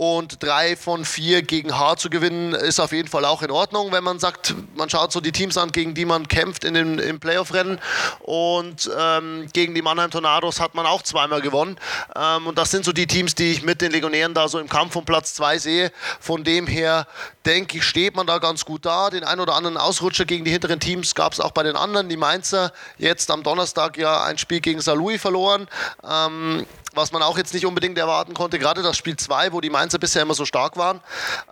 und 0.00 0.42
drei 0.42 0.76
von 0.76 1.04
vier 1.04 1.42
gegen 1.42 1.78
H 1.78 1.96
zu 1.96 2.08
gewinnen, 2.08 2.54
ist 2.54 2.80
auf 2.80 2.92
jeden 2.92 3.08
Fall 3.08 3.26
auch 3.26 3.42
in 3.42 3.50
Ordnung, 3.50 3.92
wenn 3.92 4.02
man 4.02 4.18
sagt, 4.18 4.54
man 4.74 4.88
schaut 4.88 5.12
so 5.12 5.20
die 5.20 5.30
Teams 5.30 5.58
an, 5.58 5.72
gegen 5.72 5.92
die 5.92 6.06
man 6.06 6.26
kämpft 6.26 6.64
in 6.64 6.72
den, 6.72 6.98
im 6.98 7.20
Playoff-Rennen. 7.20 7.78
Und 8.20 8.90
ähm, 8.98 9.46
gegen 9.52 9.74
die 9.74 9.82
Mannheim 9.82 10.10
Tornados 10.10 10.58
hat 10.58 10.74
man 10.74 10.86
auch 10.86 11.02
zweimal 11.02 11.42
gewonnen. 11.42 11.76
Ähm, 12.16 12.46
und 12.46 12.56
das 12.56 12.70
sind 12.70 12.86
so 12.86 12.92
die 12.92 13.06
Teams, 13.06 13.34
die 13.34 13.52
ich 13.52 13.62
mit 13.62 13.82
den 13.82 13.92
Legionären 13.92 14.32
da 14.32 14.48
so 14.48 14.58
im 14.58 14.70
Kampf 14.70 14.96
um 14.96 15.04
Platz 15.04 15.34
zwei 15.34 15.58
sehe. 15.58 15.92
Von 16.18 16.44
dem 16.44 16.66
her 16.66 17.06
denke 17.46 17.78
ich, 17.78 17.84
steht 17.84 18.16
man 18.16 18.26
da 18.26 18.38
ganz 18.38 18.64
gut 18.64 18.84
da. 18.84 19.10
Den 19.10 19.24
ein 19.24 19.40
oder 19.40 19.54
anderen 19.54 19.76
Ausrutscher 19.76 20.24
gegen 20.24 20.44
die 20.44 20.50
hinteren 20.50 20.80
Teams 20.80 21.14
gab 21.14 21.32
es 21.32 21.40
auch 21.40 21.52
bei 21.52 21.62
den 21.62 21.76
anderen. 21.76 22.08
Die 22.08 22.16
Mainzer 22.16 22.72
jetzt 22.98 23.30
am 23.30 23.42
Donnerstag 23.42 23.96
ja 23.96 24.24
ein 24.24 24.38
Spiel 24.38 24.60
gegen 24.60 24.80
Saarlouis 24.80 25.20
verloren. 25.20 25.68
Ähm, 26.08 26.66
was 26.92 27.12
man 27.12 27.22
auch 27.22 27.38
jetzt 27.38 27.54
nicht 27.54 27.66
unbedingt 27.66 27.96
erwarten 27.98 28.34
konnte, 28.34 28.58
gerade 28.58 28.82
das 28.82 28.96
Spiel 28.96 29.16
2, 29.16 29.52
wo 29.52 29.60
die 29.60 29.70
Mainzer 29.70 29.98
bisher 29.98 30.22
immer 30.22 30.34
so 30.34 30.44
stark 30.44 30.76
waren, 30.76 31.00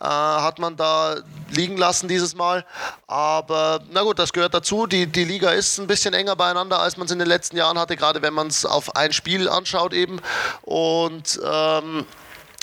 äh, 0.01 0.05
hat 0.05 0.59
man 0.59 0.77
da 0.77 1.17
liegen 1.51 1.77
lassen 1.77 2.09
dieses 2.09 2.35
Mal. 2.35 2.65
Aber 3.07 3.81
na 3.91 4.03
gut, 4.03 4.19
das 4.19 4.33
gehört 4.33 4.55
dazu. 4.55 4.87
Die, 4.87 5.07
die 5.07 5.25
Liga 5.25 5.51
ist 5.51 5.79
ein 5.79 5.87
bisschen 5.87 6.13
enger 6.13 6.35
beieinander, 6.35 6.81
als 6.81 6.97
man 6.97 7.07
es 7.07 7.13
in 7.13 7.19
den 7.19 7.29
letzten 7.29 7.57
Jahren 7.57 7.79
hatte, 7.79 7.97
gerade 7.97 8.21
wenn 8.23 8.35
man 8.35 8.49
es 8.49 8.65
auf 8.65 8.97
ein 8.97 9.13
Spiel 9.13 9.49
anschaut 9.49 9.93
eben. 9.93 10.21
Und 10.63 11.41
ähm, 11.45 12.05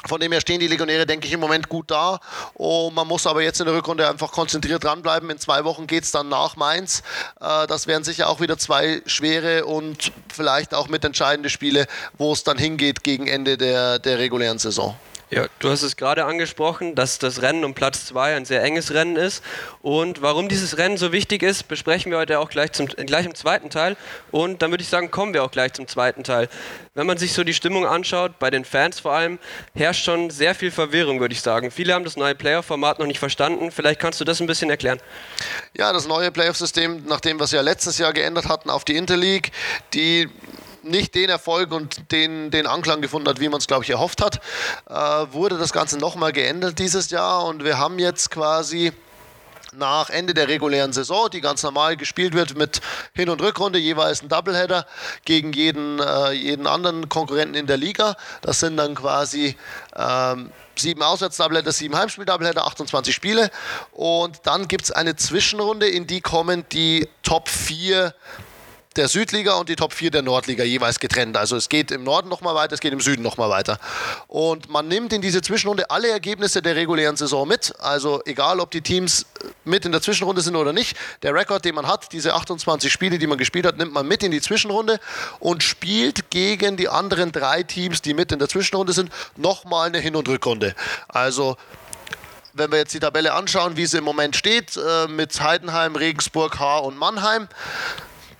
von 0.08 0.20
dem 0.20 0.32
her 0.32 0.42
stehen 0.42 0.60
die 0.60 0.68
Legionäre, 0.68 1.06
denke 1.06 1.28
ich, 1.28 1.34
im 1.34 1.40
Moment 1.40 1.70
gut 1.70 1.92
da. 1.92 2.20
Und 2.54 2.94
man 2.94 3.08
muss 3.08 3.28
aber 3.28 3.42
jetzt 3.42 3.60
in 3.60 3.66
der 3.66 3.76
Rückrunde 3.76 4.08
einfach 4.08 4.32
konzentriert 4.32 4.84
dranbleiben. 4.84 5.30
In 5.30 5.40
zwei 5.40 5.64
Wochen 5.64 5.88
geht 5.88 6.04
es 6.04 6.12
dann 6.12 6.30
nach 6.30 6.56
Mainz. 6.56 7.04
Äh, 7.40 7.68
das 7.68 7.88
wären 7.88 8.04
sicher 8.04 8.30
auch 8.30 8.40
wieder 8.40 8.58
zwei 8.58 9.02
schwere 9.06 9.66
und 9.66 10.12
vielleicht 10.34 10.74
auch 10.74 10.88
mitentscheidende 10.88 11.50
Spiele, 11.50 11.88
wo 12.18 12.34
es 12.34 12.44
dann 12.44 12.58
hingeht 12.58 13.04
gegen 13.04 13.28
Ende 13.28 13.58
der, 13.58 14.00
der 14.00 14.20
regulären 14.20 14.60
Saison. 14.60 14.96
Ja, 15.32 15.48
du 15.58 15.72
hast 15.72 15.82
es 15.82 15.98
gerade 15.98 16.26
angesprochen, 16.26 16.94
dass 16.94 17.18
das 17.18 17.42
Rennen 17.42 17.66
um 17.66 17.74
Platz 17.74 18.06
2 18.06 18.36
ein 18.36 18.46
sehr 18.46 18.62
enges 18.62 18.94
Rennen 18.94 19.16
ist. 19.16 19.44
Und 19.82 20.22
warum 20.22 20.50
dieses 20.50 20.78
Rennen 20.78 20.98
so 20.98 21.12
wichtig 21.12 21.42
ist, 21.42 21.68
besprechen 21.68 22.12
wir 22.12 22.20
heute 22.20 22.38
auch 22.40 22.50
gleich, 22.50 22.74
zum, 22.74 22.86
gleich 22.86 23.26
im 23.26 23.34
zweiten 23.34 23.72
Teil. 23.72 23.98
Und 24.30 24.62
dann 24.62 24.70
würde 24.70 24.84
ich 24.84 24.88
sagen, 24.88 25.10
kommen 25.10 25.34
wir 25.34 25.44
auch 25.44 25.50
gleich 25.50 25.74
zum 25.74 25.88
zweiten 25.88 26.24
Teil. 26.24 26.48
Wenn 26.94 27.08
man 27.08 27.18
sich 27.18 27.34
so 27.34 27.44
die 27.44 27.56
Stimmung 27.56 27.88
anschaut, 27.88 28.38
bei 28.38 28.52
den 28.52 28.66
Fans 28.66 29.00
vor 29.00 29.14
allem, 29.14 29.40
herrscht 29.74 30.06
schon 30.06 30.30
sehr 30.30 30.54
viel 30.54 30.70
Verwirrung, 30.70 31.20
würde 31.20 31.34
ich 31.34 31.42
sagen. 31.42 31.72
Viele 31.72 31.96
haben 31.96 32.06
das 32.06 32.18
neue 32.18 32.36
Playoff-Format 32.36 33.00
noch 33.00 33.08
nicht 33.08 33.20
verstanden. 33.20 33.72
Vielleicht 33.72 34.00
kannst 34.00 34.22
du 34.22 34.26
das 34.26 34.40
ein 34.42 34.48
bisschen 34.48 34.70
erklären. 34.70 35.00
Ja, 35.76 35.92
das 35.92 36.08
neue 36.08 36.32
Playoff-System, 36.32 37.04
nachdem 37.08 37.40
wir 37.40 37.46
es 37.46 37.52
ja 37.52 37.62
letztes 37.62 37.98
Jahr 37.98 38.14
geändert 38.14 38.48
hatten 38.48 38.70
auf 38.70 38.86
die 38.86 38.96
Interleague, 38.96 39.52
die 39.96 40.30
nicht 40.86 41.16
den 41.16 41.30
Erfolg 41.30 41.72
und 41.72 42.12
den, 42.12 42.52
den 42.52 42.68
Anklang 42.68 43.02
gefunden 43.02 43.28
hat, 43.28 43.40
wie 43.40 43.50
man 43.50 43.60
es, 43.60 43.68
glaube 43.68 43.84
ich, 43.84 43.90
erhofft 43.90 44.22
hat, 44.22 44.40
äh, 44.90 44.94
wurde 45.34 45.58
das 45.58 45.74
Ganze 45.74 45.98
nochmal 45.98 46.32
geändert 46.32 46.80
dieses 46.80 47.10
Jahr 47.10 47.46
und 47.46 47.64
wir 47.64 47.78
haben 47.78 48.00
jetzt 48.00 48.32
quasi 48.32 48.94
nach 49.78 50.10
Ende 50.10 50.34
der 50.34 50.48
regulären 50.48 50.94
Saison, 50.94 51.30
die 51.30 51.42
ganz 51.42 51.64
normal 51.64 51.98
gespielt 51.98 52.34
wird 52.34 52.58
mit 52.58 52.82
Hin- 53.14 53.30
und 53.30 53.42
Rückrunde, 53.42 53.80
jeweils 53.80 54.22
ein 54.22 54.30
Doubleheader 54.30 54.86
gegen 55.26 55.54
jeden, 55.54 56.00
äh, 56.00 56.32
jeden 56.32 56.68
anderen 56.68 57.10
Konkurrenten 57.10 57.56
in 57.56 57.68
der 57.68 57.78
Liga. 57.78 58.16
Das 58.42 58.60
sind 58.60 58.78
dann 58.78 58.96
quasi 58.96 59.56
ähm, 59.96 60.52
sieben 60.76 61.02
Auswärts-Doubleheader, 61.02 61.72
sieben 61.72 61.96
Heimspiel-Doubleheader, 61.96 62.66
28 62.66 63.14
Spiele. 63.14 63.50
Und 63.92 64.40
dann 64.44 64.68
gibt 64.68 64.86
es 64.86 64.92
eine 64.92 65.16
Zwischenrunde, 65.16 65.88
in 65.88 66.08
die 66.08 66.22
kommen 66.22 66.66
die 66.72 67.08
Top 67.24 67.50
4 67.50 68.14
der 68.98 69.08
Südliga 69.08 69.56
und 69.56 69.70
die 69.70 69.76
Top 69.76 69.94
4 69.94 70.12
der 70.12 70.22
Nordliga 70.22 70.64
jeweils 70.64 71.00
getrennt. 71.00 71.38
Also 71.38 71.56
es 71.56 71.70
geht 71.70 71.92
im 71.92 72.04
Norden 72.04 72.30
nochmal 72.30 72.56
weiter, 72.56 72.74
es 72.74 72.80
geht 72.80 72.94
im 72.94 73.02
Süden 73.02 73.22
nochmal 73.22 73.50
weiter. 73.50 73.80
Und 74.28 74.70
man 74.70 74.88
nimmt 74.88 75.14
in 75.14 75.22
diese 75.22 75.42
Zwischenrunde 75.42 75.90
alle 75.90 76.10
Ergebnisse 76.10 76.62
der 76.62 76.76
regulären 76.76 77.16
Saison 77.16 77.48
mit. 77.48 77.74
Also 77.80 78.22
egal, 78.26 78.60
ob 78.60 78.72
die 78.72 78.82
Teams 78.82 79.26
mit 79.64 79.86
in 79.86 79.92
der 79.92 80.02
Zwischenrunde 80.02 80.42
sind 80.42 80.56
oder 80.56 80.74
nicht. 80.74 80.98
Der 81.24 81.34
Rekord, 81.34 81.66
den 81.66 81.76
man 81.76 81.88
hat, 81.88 82.12
diese 82.12 82.34
28 82.34 82.92
Spiele, 82.92 83.18
die 83.18 83.28
man 83.28 83.38
gespielt 83.38 83.66
hat, 83.66 83.78
nimmt 83.78 83.94
man 83.94 84.08
mit 84.08 84.24
in 84.24 84.32
die 84.32 84.42
Zwischenrunde 84.42 85.00
und 85.40 85.64
spielt 85.64 86.30
gegen 86.30 86.78
die 86.78 86.90
anderen 86.90 87.32
drei 87.32 87.64
Teams, 87.64 88.02
die 88.02 88.14
mit 88.14 88.32
in 88.32 88.40
der 88.40 88.50
Zwischenrunde 88.50 88.94
sind, 88.94 89.12
nochmal 89.36 89.88
eine 89.88 90.00
Hin- 90.00 90.16
und 90.16 90.28
Rückrunde. 90.28 90.76
Also 91.08 91.58
wenn 92.56 92.72
wir 92.72 92.80
jetzt 92.80 92.94
die 92.94 93.00
Tabelle 93.00 93.34
anschauen, 93.34 93.76
wie 93.76 93.86
sie 93.86 93.98
im 93.98 94.06
Moment 94.06 94.36
steht, 94.36 94.78
äh, 94.78 95.08
mit 95.08 95.40
Heidenheim, 95.42 95.96
Regensburg, 95.96 96.58
Haar 96.58 96.84
und 96.84 96.98
Mannheim, 96.98 97.50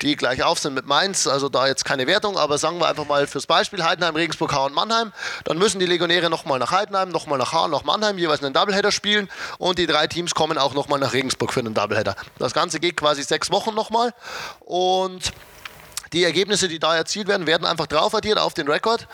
die 0.02 0.16
gleich 0.16 0.44
auf 0.44 0.60
sind 0.60 0.74
mit 0.74 0.86
Mainz, 0.86 1.28
also 1.28 1.50
da 1.50 1.68
jetzt 1.68 1.86
keine 1.86 2.08
Wertung, 2.08 2.38
aber 2.38 2.58
sagen 2.58 2.80
wir 2.80 2.88
einfach 2.88 3.08
mal 3.08 3.28
fürs 3.28 3.46
Beispiel 3.48 3.84
Heidenheim, 3.84 4.16
Regensburg, 4.16 4.54
Haar 4.54 4.66
und 4.66 4.74
Mannheim, 4.74 5.12
dann 5.44 5.58
müssen 5.58 5.80
die 5.80 5.86
Legionäre 5.86 6.30
nochmal 6.30 6.60
nach 6.60 6.72
Heidenheim, 6.72 7.10
nochmal 7.10 7.38
nach 7.38 7.54
Haar, 7.54 7.68
nach 7.68 7.84
Mannheim 7.84 8.18
jeweils 8.18 8.44
einen 8.44 8.54
Doubleheader 8.54 8.92
spielen 8.92 9.30
und 9.58 9.80
die 9.80 9.88
drei 9.88 10.08
Teams 10.08 10.36
kommen 10.36 10.58
auch 10.58 10.74
nochmal 10.74 11.00
nach 11.00 11.14
Regensburg 11.14 11.54
für 11.54 11.60
einen 11.60 11.74
Doubleheader. 11.74 12.16
Das 12.40 12.54
Ganze 12.54 12.80
geht 12.80 12.98
quasi 12.98 13.24
sechs 13.24 13.52
Wochen 13.52 13.74
nochmal 13.74 14.14
und 14.60 15.32
die 16.16 16.24
Ergebnisse, 16.24 16.70
die 16.70 16.80
da 16.80 16.96
erzielt 16.96 17.28
werden, 17.28 17.46
werden 17.46 17.68
einfach 17.68 17.88
drauf 17.88 18.16
addiert 18.16 18.40
auf 18.40 18.54
den 18.54 18.68
Rekord. 18.70 19.08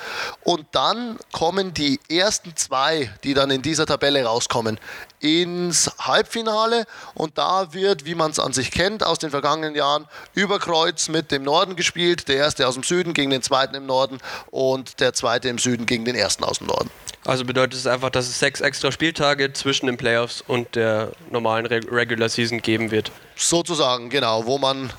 Und 0.44 0.68
dann 0.72 1.18
kommen 1.32 1.74
die 1.74 2.00
ersten 2.10 2.56
zwei, 2.56 3.12
die 3.24 3.34
dann 3.34 3.50
in 3.50 3.64
dieser 3.64 3.88
Tabelle 3.88 4.24
rauskommen, 4.24 4.80
ins 5.20 5.92
Halbfinale. 6.00 6.86
Und 7.16 7.40
da 7.40 7.74
wird, 7.74 8.06
wie 8.06 8.14
man 8.14 8.30
es 8.30 8.40
an 8.40 8.54
sich 8.54 8.70
kennt, 8.70 9.04
aus 9.04 9.18
den 9.18 9.32
vergangenen 9.32 9.76
Jahren 9.76 10.08
über 10.36 10.60
Kreuz 10.60 11.10
mit 11.10 11.32
dem 11.32 11.44
Norden 11.44 11.76
gespielt. 11.76 12.28
Der 12.28 12.36
erste 12.36 12.68
aus 12.68 12.76
dem 12.76 12.84
Süden 12.84 13.14
gegen 13.14 13.32
den 13.32 13.42
zweiten 13.42 13.74
im 13.74 13.88
Norden 13.88 14.20
und 14.52 15.00
der 15.00 15.14
zweite 15.14 15.50
im 15.50 15.58
Süden 15.58 15.88
gegen 15.88 16.06
den 16.06 16.16
ersten 16.16 16.44
aus 16.44 16.60
dem 16.60 16.68
Norden. 16.68 16.92
Also 17.26 17.46
bedeutet 17.46 17.80
es 17.80 17.88
einfach, 17.88 18.12
dass 18.12 18.28
es 18.28 18.40
sechs 18.40 18.62
extra 18.62 18.92
Spieltage 18.92 19.54
zwischen 19.54 19.88
den 19.88 19.98
Playoffs 19.98 20.44
und 20.48 20.76
der 20.76 21.12
normalen 21.32 21.66
Regular 21.66 22.30
Season 22.30 22.62
geben 22.62 22.92
wird. 22.92 23.12
Sozusagen, 23.36 24.10
genau, 24.10 24.46
wo 24.46 24.60
man 24.60 24.92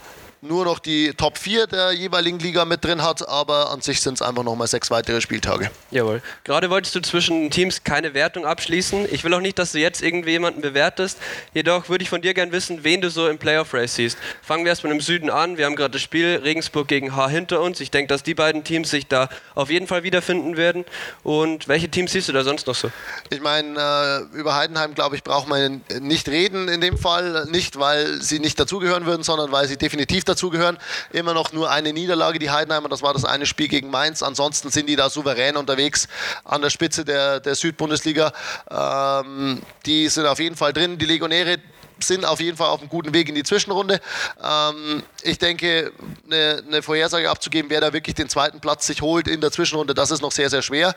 nur 0.43 0.65
noch 0.65 0.81
die 0.81 1.13
Top 1.15 1.39
4 1.39 1.69
der 1.69 1.93
jeweiligen 1.93 2.41
Liga 2.41 2.65
mit 2.65 2.85
drin 2.85 3.01
hat, 3.01 3.29
aber 3.29 3.71
an 3.71 3.81
sich 3.81 4.01
sind 4.01 4.15
es 4.15 4.23
einfach 4.23 4.43
nochmal 4.43 4.67
sechs 4.67 4.91
weitere 4.91 5.21
Spieltage. 5.21 5.71
Jawohl. 5.93 6.21
Gerade 6.43 6.69
wolltest 6.69 6.97
du 6.97 7.01
zwischen 7.01 7.49
Teams 7.53 7.85
keine 7.85 8.13
Wertung 8.13 8.45
abschließen. 8.45 9.07
Ich 9.13 9.23
will 9.23 9.33
auch 9.35 9.41
nicht, 9.41 9.57
dass 9.61 9.71
du 9.71 9.79
jetzt 9.79 10.03
irgendwie 10.03 10.33
jemanden 10.33 10.61
bewertest. 10.61 11.19
Jedoch 11.55 11.89
würde 11.89 12.03
ich 12.03 12.11
von 12.11 12.23
dir 12.23 12.35
gerne 12.35 12.51
wissen, 12.51 12.83
wen 12.83 13.01
du 13.01 13.09
so 13.09 13.29
im 13.29 13.39
Playoff-Race 13.39 13.95
siehst. 13.95 14.19
Fangen 14.43 14.65
wir 14.65 14.71
erstmal 14.71 14.93
im 14.93 15.01
Süden 15.01 15.31
an. 15.31 15.59
Wir 15.59 15.67
haben 15.67 15.77
gerade 15.77 15.93
das 15.93 16.03
Spiel 16.03 16.41
Regensburg 16.43 16.89
gegen 16.89 17.15
H 17.15 17.29
hinter 17.29 17.61
uns. 17.61 17.79
Ich 17.79 17.93
denke, 17.93 18.09
dass 18.09 18.25
die 18.25 18.35
beiden 18.35 18.65
Teams 18.65 18.91
sich 18.91 19.07
da 19.07 19.29
auf 19.55 19.71
jeden 19.71 19.87
Fall 19.87 20.03
wiederfinden 20.03 20.57
werden. 20.57 20.85
Und 21.23 21.69
welche 21.69 21.89
Teams 21.89 22.11
siehst 22.11 22.29
du 22.29 22.33
da 22.33 22.43
sonst 22.43 22.67
noch 22.67 22.75
so? 22.75 22.91
Ich 23.31 23.41
meine, 23.41 24.27
äh, 24.35 24.37
über 24.37 24.57
Heidenheim, 24.57 24.97
glaube 24.97 25.15
ich, 25.15 25.23
braucht 25.23 25.47
man 25.47 25.83
nicht 26.01 26.29
reden 26.29 26.67
in 26.67 26.81
dem 26.81 26.99
Fall. 26.99 27.47
Nicht, 27.49 27.79
weil 27.79 28.21
sie 28.21 28.41
nicht 28.41 28.59
dazugehören 28.59 29.07
würden, 29.07 29.23
sondern 29.23 29.53
weil 29.53 29.69
sie 29.69 29.77
definitiv 29.77 30.25
dazugehören. 30.33 30.79
Immer 31.11 31.35
noch 31.35 31.53
nur 31.53 31.71
eine 31.71 31.93
Niederlage, 31.93 32.39
die 32.39 32.51
Heidenheimer, 32.51 32.89
das 32.89 33.03
war 33.03 33.13
das 33.13 33.25
eine 33.25 33.47
Spiel 33.47 33.69
gegen 33.69 33.91
Mainz. 33.91 34.23
Ansonsten 34.23 34.71
sind 34.71 34.89
die 34.89 34.97
da 34.97 35.11
souverän 35.11 35.57
unterwegs 35.57 36.09
an 36.45 36.63
der 36.63 36.71
Spitze 36.71 37.05
der, 37.05 37.41
der 37.41 37.55
Südbundesliga. 37.55 38.33
Ähm, 38.71 39.63
die 39.87 40.09
sind 40.09 40.27
auf 40.27 40.39
jeden 40.39 40.57
Fall 40.57 40.73
drin. 40.73 40.99
Die 40.99 41.07
Legionäre 41.07 41.59
sind 42.07 42.25
auf 42.25 42.41
jeden 42.41 42.57
Fall 42.57 42.69
auf 42.69 42.81
einem 42.81 42.89
guten 42.89 43.13
Weg 43.15 43.29
in 43.29 43.35
die 43.35 43.43
Zwischenrunde. 43.43 44.01
Ähm, 44.43 45.03
ich 45.23 45.39
denke, 45.39 45.93
eine, 46.27 46.63
eine, 46.67 46.83
Vorhersage 46.83 47.31
abzugeben, 47.31 47.71
wer 47.71 47.81
da 47.81 47.93
wirklich 47.93 48.15
den 48.15 48.29
zweiten 48.29 48.61
Platz 48.61 48.87
sich 48.87 49.03
holt 49.03 49.29
in 49.29 49.41
der 49.41 49.53
Zwischenrunde, 49.53 49.95
das 49.95 50.11
ist 50.11 50.23
noch 50.23 50.33
sehr, 50.33 50.51
sehr 50.51 50.63
schwer. 50.63 50.95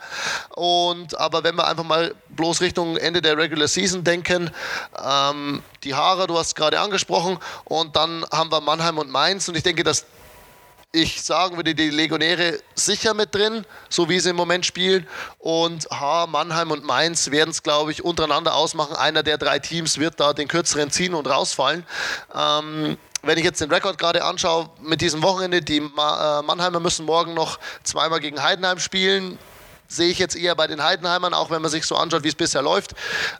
Und, 0.50 1.18
aber 1.18 1.44
wenn 1.44 1.56
wir 1.56 1.66
einfach 1.66 1.84
mal 1.84 2.14
bloß 2.30 2.60
Richtung 2.60 2.96
Ende 2.96 3.22
der 3.22 3.38
Regular 3.38 3.68
Season 3.68 4.04
denken, 4.04 4.50
ähm, 5.04 5.62
die 5.84 5.94
Haare, 5.94 6.26
du 6.26 6.36
hast 6.38 6.48
es 6.48 6.54
gerade 6.54 6.80
angesprochen, 6.80 7.38
und 7.64 7.96
dann 7.96 8.24
haben 8.32 8.50
wir 8.50 8.60
Mannheim 8.60 8.98
und 8.98 9.10
Mainz. 9.10 9.48
Und 9.48 9.56
ich 9.56 9.62
denke, 9.62 9.84
dass 9.84 10.06
ich 10.92 11.22
sagen 11.22 11.56
würde, 11.56 11.74
die 11.74 11.90
Legionäre 11.90 12.58
sicher 12.74 13.12
mit 13.12 13.34
drin, 13.34 13.66
so 13.88 14.08
wie 14.08 14.18
sie 14.18 14.30
im 14.30 14.36
Moment 14.36 14.64
spielen. 14.64 15.06
Und 15.38 15.86
H, 15.90 16.26
Mannheim 16.26 16.70
und 16.70 16.84
Mainz 16.84 17.30
werden 17.30 17.50
es, 17.50 17.62
glaube 17.62 17.92
ich, 17.92 18.04
untereinander 18.04 18.54
ausmachen. 18.54 18.96
Einer 18.96 19.22
der 19.22 19.36
drei 19.36 19.58
Teams 19.58 19.98
wird 19.98 20.18
da 20.20 20.32
den 20.32 20.48
kürzeren 20.48 20.90
ziehen 20.90 21.14
und 21.14 21.26
rausfallen. 21.26 21.84
Ähm, 22.34 22.96
wenn 23.22 23.38
ich 23.38 23.44
jetzt 23.44 23.60
den 23.60 23.70
Rekord 23.70 23.98
gerade 23.98 24.24
anschaue 24.24 24.70
mit 24.80 25.00
diesem 25.00 25.22
Wochenende, 25.22 25.60
die 25.60 25.78
äh, 25.78 26.42
Mannheimer 26.42 26.80
müssen 26.80 27.04
morgen 27.04 27.34
noch 27.34 27.58
zweimal 27.82 28.20
gegen 28.20 28.42
Heidenheim 28.42 28.78
spielen. 28.78 29.38
Sehe 29.88 30.08
ich 30.08 30.18
jetzt 30.18 30.36
eher 30.36 30.54
bei 30.54 30.66
den 30.66 30.82
Heidenheimern, 30.82 31.34
auch 31.34 31.50
wenn 31.50 31.62
man 31.62 31.70
sich 31.70 31.84
so 31.84 31.96
anschaut, 31.96 32.24
wie 32.24 32.28
es 32.28 32.34
bisher 32.34 32.62
läuft. 32.62 32.94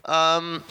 Ähm, 0.06 0.62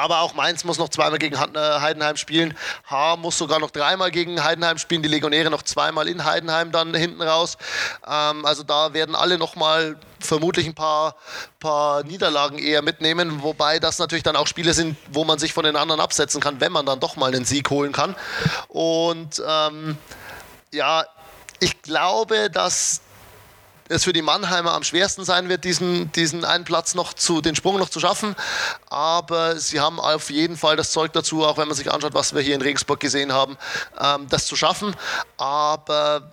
aber 0.00 0.20
auch 0.20 0.34
Mainz 0.34 0.64
muss 0.64 0.78
noch 0.78 0.88
zweimal 0.88 1.18
gegen 1.18 1.34
äh, 1.34 1.58
Heidenheim 1.80 2.16
spielen. 2.16 2.56
H 2.86 3.16
muss 3.16 3.36
sogar 3.36 3.58
noch 3.58 3.70
dreimal 3.70 4.10
gegen 4.10 4.42
Heidenheim 4.42 4.78
spielen. 4.78 5.02
Die 5.02 5.08
Legionäre 5.08 5.50
noch 5.50 5.62
zweimal 5.62 6.08
in 6.08 6.24
Heidenheim 6.24 6.72
dann 6.72 6.94
hinten 6.94 7.22
raus. 7.22 7.58
Ähm, 8.06 8.44
also 8.46 8.62
da 8.62 8.94
werden 8.94 9.14
alle 9.14 9.38
nochmal 9.38 9.96
vermutlich 10.18 10.66
ein 10.66 10.74
paar, 10.74 11.16
paar 11.58 12.02
Niederlagen 12.04 12.58
eher 12.58 12.82
mitnehmen. 12.82 13.42
Wobei 13.42 13.78
das 13.78 13.98
natürlich 13.98 14.22
dann 14.24 14.36
auch 14.36 14.46
Spiele 14.46 14.72
sind, 14.72 14.96
wo 15.12 15.24
man 15.24 15.38
sich 15.38 15.52
von 15.52 15.64
den 15.64 15.76
anderen 15.76 16.00
absetzen 16.00 16.40
kann, 16.40 16.60
wenn 16.60 16.72
man 16.72 16.86
dann 16.86 17.00
doch 17.00 17.16
mal 17.16 17.34
einen 17.34 17.44
Sieg 17.44 17.68
holen 17.70 17.92
kann. 17.92 18.16
Und 18.68 19.42
ähm, 19.46 19.98
ja, 20.72 21.04
ich 21.60 21.82
glaube, 21.82 22.50
dass 22.50 23.02
es 23.90 24.04
für 24.04 24.12
die 24.12 24.22
Mannheimer 24.22 24.72
am 24.72 24.84
schwersten 24.84 25.24
sein 25.24 25.48
wird, 25.48 25.64
diesen, 25.64 26.12
diesen 26.12 26.44
einen 26.44 26.64
Platz 26.64 26.94
noch 26.94 27.12
zu, 27.12 27.40
den 27.40 27.56
Sprung 27.56 27.76
noch 27.78 27.88
zu 27.88 27.98
schaffen. 27.98 28.36
Aber 28.88 29.56
sie 29.56 29.80
haben 29.80 29.98
auf 29.98 30.30
jeden 30.30 30.56
Fall 30.56 30.76
das 30.76 30.92
Zeug 30.92 31.12
dazu, 31.12 31.44
auch 31.44 31.58
wenn 31.58 31.66
man 31.66 31.76
sich 31.76 31.92
anschaut, 31.92 32.14
was 32.14 32.34
wir 32.34 32.40
hier 32.40 32.54
in 32.54 32.62
Regensburg 32.62 33.00
gesehen 33.00 33.32
haben, 33.32 33.58
ähm, 34.00 34.28
das 34.30 34.46
zu 34.46 34.54
schaffen. 34.54 34.94
Aber 35.36 36.30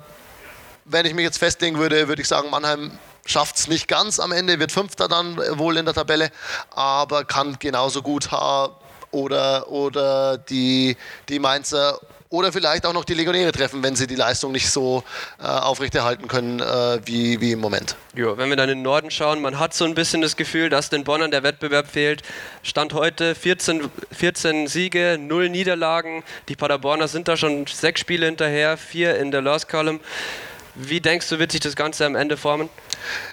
wenn 0.86 1.06
ich 1.06 1.16
mich 1.16 1.24
jetzt 1.24 1.40
festlegen 1.40 1.80
würde, 1.80 2.08
würde 2.08 2.22
ich 2.22 2.28
sagen, 2.28 2.52
Mannheim 2.52 2.98
schafft 3.26 3.58
es 3.58 3.68
nicht 3.68 3.88
ganz 3.88 4.20
am 4.20 4.32
Ende, 4.32 4.60
wird 4.60 4.72
Fünfter 4.72 5.08
dann 5.08 5.38
wohl 5.58 5.78
in 5.78 5.86
der 5.86 5.96
Tabelle, 5.96 6.32
aber 6.72 7.26
kann 7.26 7.58
genauso 7.60 8.02
gut 8.02 8.32
H 8.32 8.70
oder, 9.12 9.68
oder 9.70 10.38
die, 10.38 10.96
die 11.28 11.40
Mainzer 11.40 12.00
oder 12.30 12.52
vielleicht 12.52 12.86
auch 12.86 12.94
noch 12.94 13.06
die 13.06 13.14
Legionäre 13.14 13.52
treffen, 13.52 13.84
wenn 13.84 13.96
sie 13.96 14.08
die 14.08 14.16
Leistung 14.16 14.52
nicht 14.52 14.70
so 14.70 15.04
äh, 15.40 15.44
aufrechterhalten 15.44 16.28
können 16.28 16.60
äh, 16.60 17.00
wie, 17.06 17.40
wie 17.42 17.54
im 17.54 17.60
Moment. 17.60 17.96
Jo, 18.16 18.38
wenn 18.38 18.50
wir 18.50 18.56
dann 18.56 18.70
in 18.70 18.80
den 18.80 18.84
Norden 18.84 19.12
schauen, 19.12 19.42
man 19.42 19.60
hat 19.60 19.74
so 19.74 19.86
ein 19.86 19.96
bisschen 19.96 20.22
das 20.22 20.36
Gefühl, 20.36 20.70
dass 20.70 20.90
den 20.90 21.04
Bonnern 21.04 21.32
der 21.32 21.44
Wettbewerb 21.44 21.88
fehlt. 21.90 22.24
Stand 22.64 22.94
heute 22.94 23.36
14, 23.36 23.90
14 24.12 24.68
Siege, 24.68 25.18
0 25.20 25.50
Niederlagen. 25.50 26.24
Die 26.50 26.56
Paderborner 26.56 27.08
sind 27.08 27.28
da 27.28 27.38
schon 27.38 27.66
sechs 27.68 28.02
Spiele 28.02 28.26
hinterher, 28.26 28.78
vier 28.78 29.18
in 29.18 29.32
der 29.32 29.42
Lost 29.42 29.70
Column. 29.70 30.00
Wie 30.76 31.02
denkst 31.02 31.28
du, 31.30 31.40
wird 31.40 31.52
sich 31.52 31.62
das 31.62 31.76
Ganze 31.76 32.06
am 32.06 32.16
Ende 32.16 32.38
formen? 32.38 32.70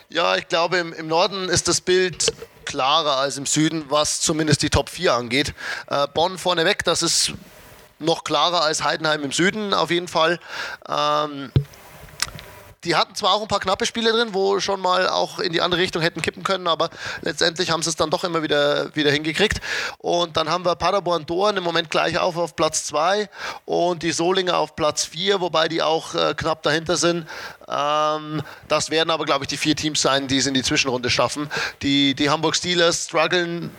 Ja, 0.09 0.37
ich 0.37 0.49
glaube, 0.49 0.79
im, 0.79 0.93
im 0.95 1.09
Norden 1.09 1.49
ist 1.49 1.69
das 1.69 1.81
Bild 1.81 2.33
klarer 2.65 3.19
als 3.19 3.37
im 3.37 3.45
Süden, 3.45 3.85
was 3.89 4.21
zumindest 4.23 4.63
die 4.63 4.71
Top 4.71 4.89
4 4.89 5.13
angeht. 5.13 5.53
Äh, 5.89 6.07
Bonn 6.15 6.39
vorneweg, 6.39 6.85
das 6.85 7.03
ist 7.03 7.35
noch 8.05 8.25
klarer 8.25 8.63
als 8.63 8.85
Heidenheim 8.85 9.23
im 9.23 9.33
Süden 9.33 9.75
auf 9.75 9.91
jeden 9.91 10.09
Fall. 10.09 10.39
Ähm, 10.89 11.51
die 12.85 12.97
hatten 12.97 13.15
zwar 13.15 13.33
auch 13.33 13.43
ein 13.43 13.49
paar 13.49 13.61
knappe 13.61 13.87
Spiele 13.87 14.13
drin, 14.13 14.29
wo 14.33 14.61
schon 14.61 14.81
mal 14.81 15.09
auch 15.09 15.39
in 15.39 15.53
die 15.53 15.61
andere 15.61 15.81
Richtung 15.81 16.03
hätten 16.03 16.23
kippen 16.23 16.43
können, 16.43 16.67
aber 16.67 16.91
letztendlich 17.23 17.71
haben 17.71 17.83
sie 17.83 17.89
es 17.89 17.97
dann 17.97 18.11
doch 18.11 18.25
immer 18.25 18.43
wieder, 18.43 18.95
wieder 18.95 19.11
hingekriegt. 19.11 19.61
Und 19.99 20.37
dann 20.37 20.49
haben 20.49 20.65
wir 20.65 20.77
Paderborn 20.77 21.27
Dorn 21.27 21.57
im 21.57 21.65
Moment 21.65 21.91
gleich 21.91 22.19
auf 22.19 22.37
auf 22.37 22.57
Platz 22.57 22.85
2 22.87 23.29
und 23.65 24.03
die 24.03 24.13
Solinger 24.13 24.59
auf 24.59 24.77
Platz 24.77 25.05
4, 25.07 25.41
wobei 25.41 25.69
die 25.69 25.83
auch 25.83 26.15
äh, 26.15 26.35
knapp 26.35 26.63
dahinter 26.63 26.97
sind. 26.97 27.27
Ähm, 27.69 28.43
das 28.69 28.91
werden 28.91 29.11
aber, 29.11 29.25
glaube 29.25 29.45
ich, 29.45 29.49
die 29.49 29.57
vier 29.57 29.77
Teams 29.77 30.03
sein, 30.03 30.29
die 30.29 30.39
es 30.39 30.47
in 30.47 30.55
die 30.55 30.63
Zwischenrunde 30.63 31.11
schaffen. 31.11 31.51
Die, 31.83 32.15
die 32.15 32.31
Hamburg 32.31 32.57
Steelers 32.57 33.05
strugglen 33.05 33.71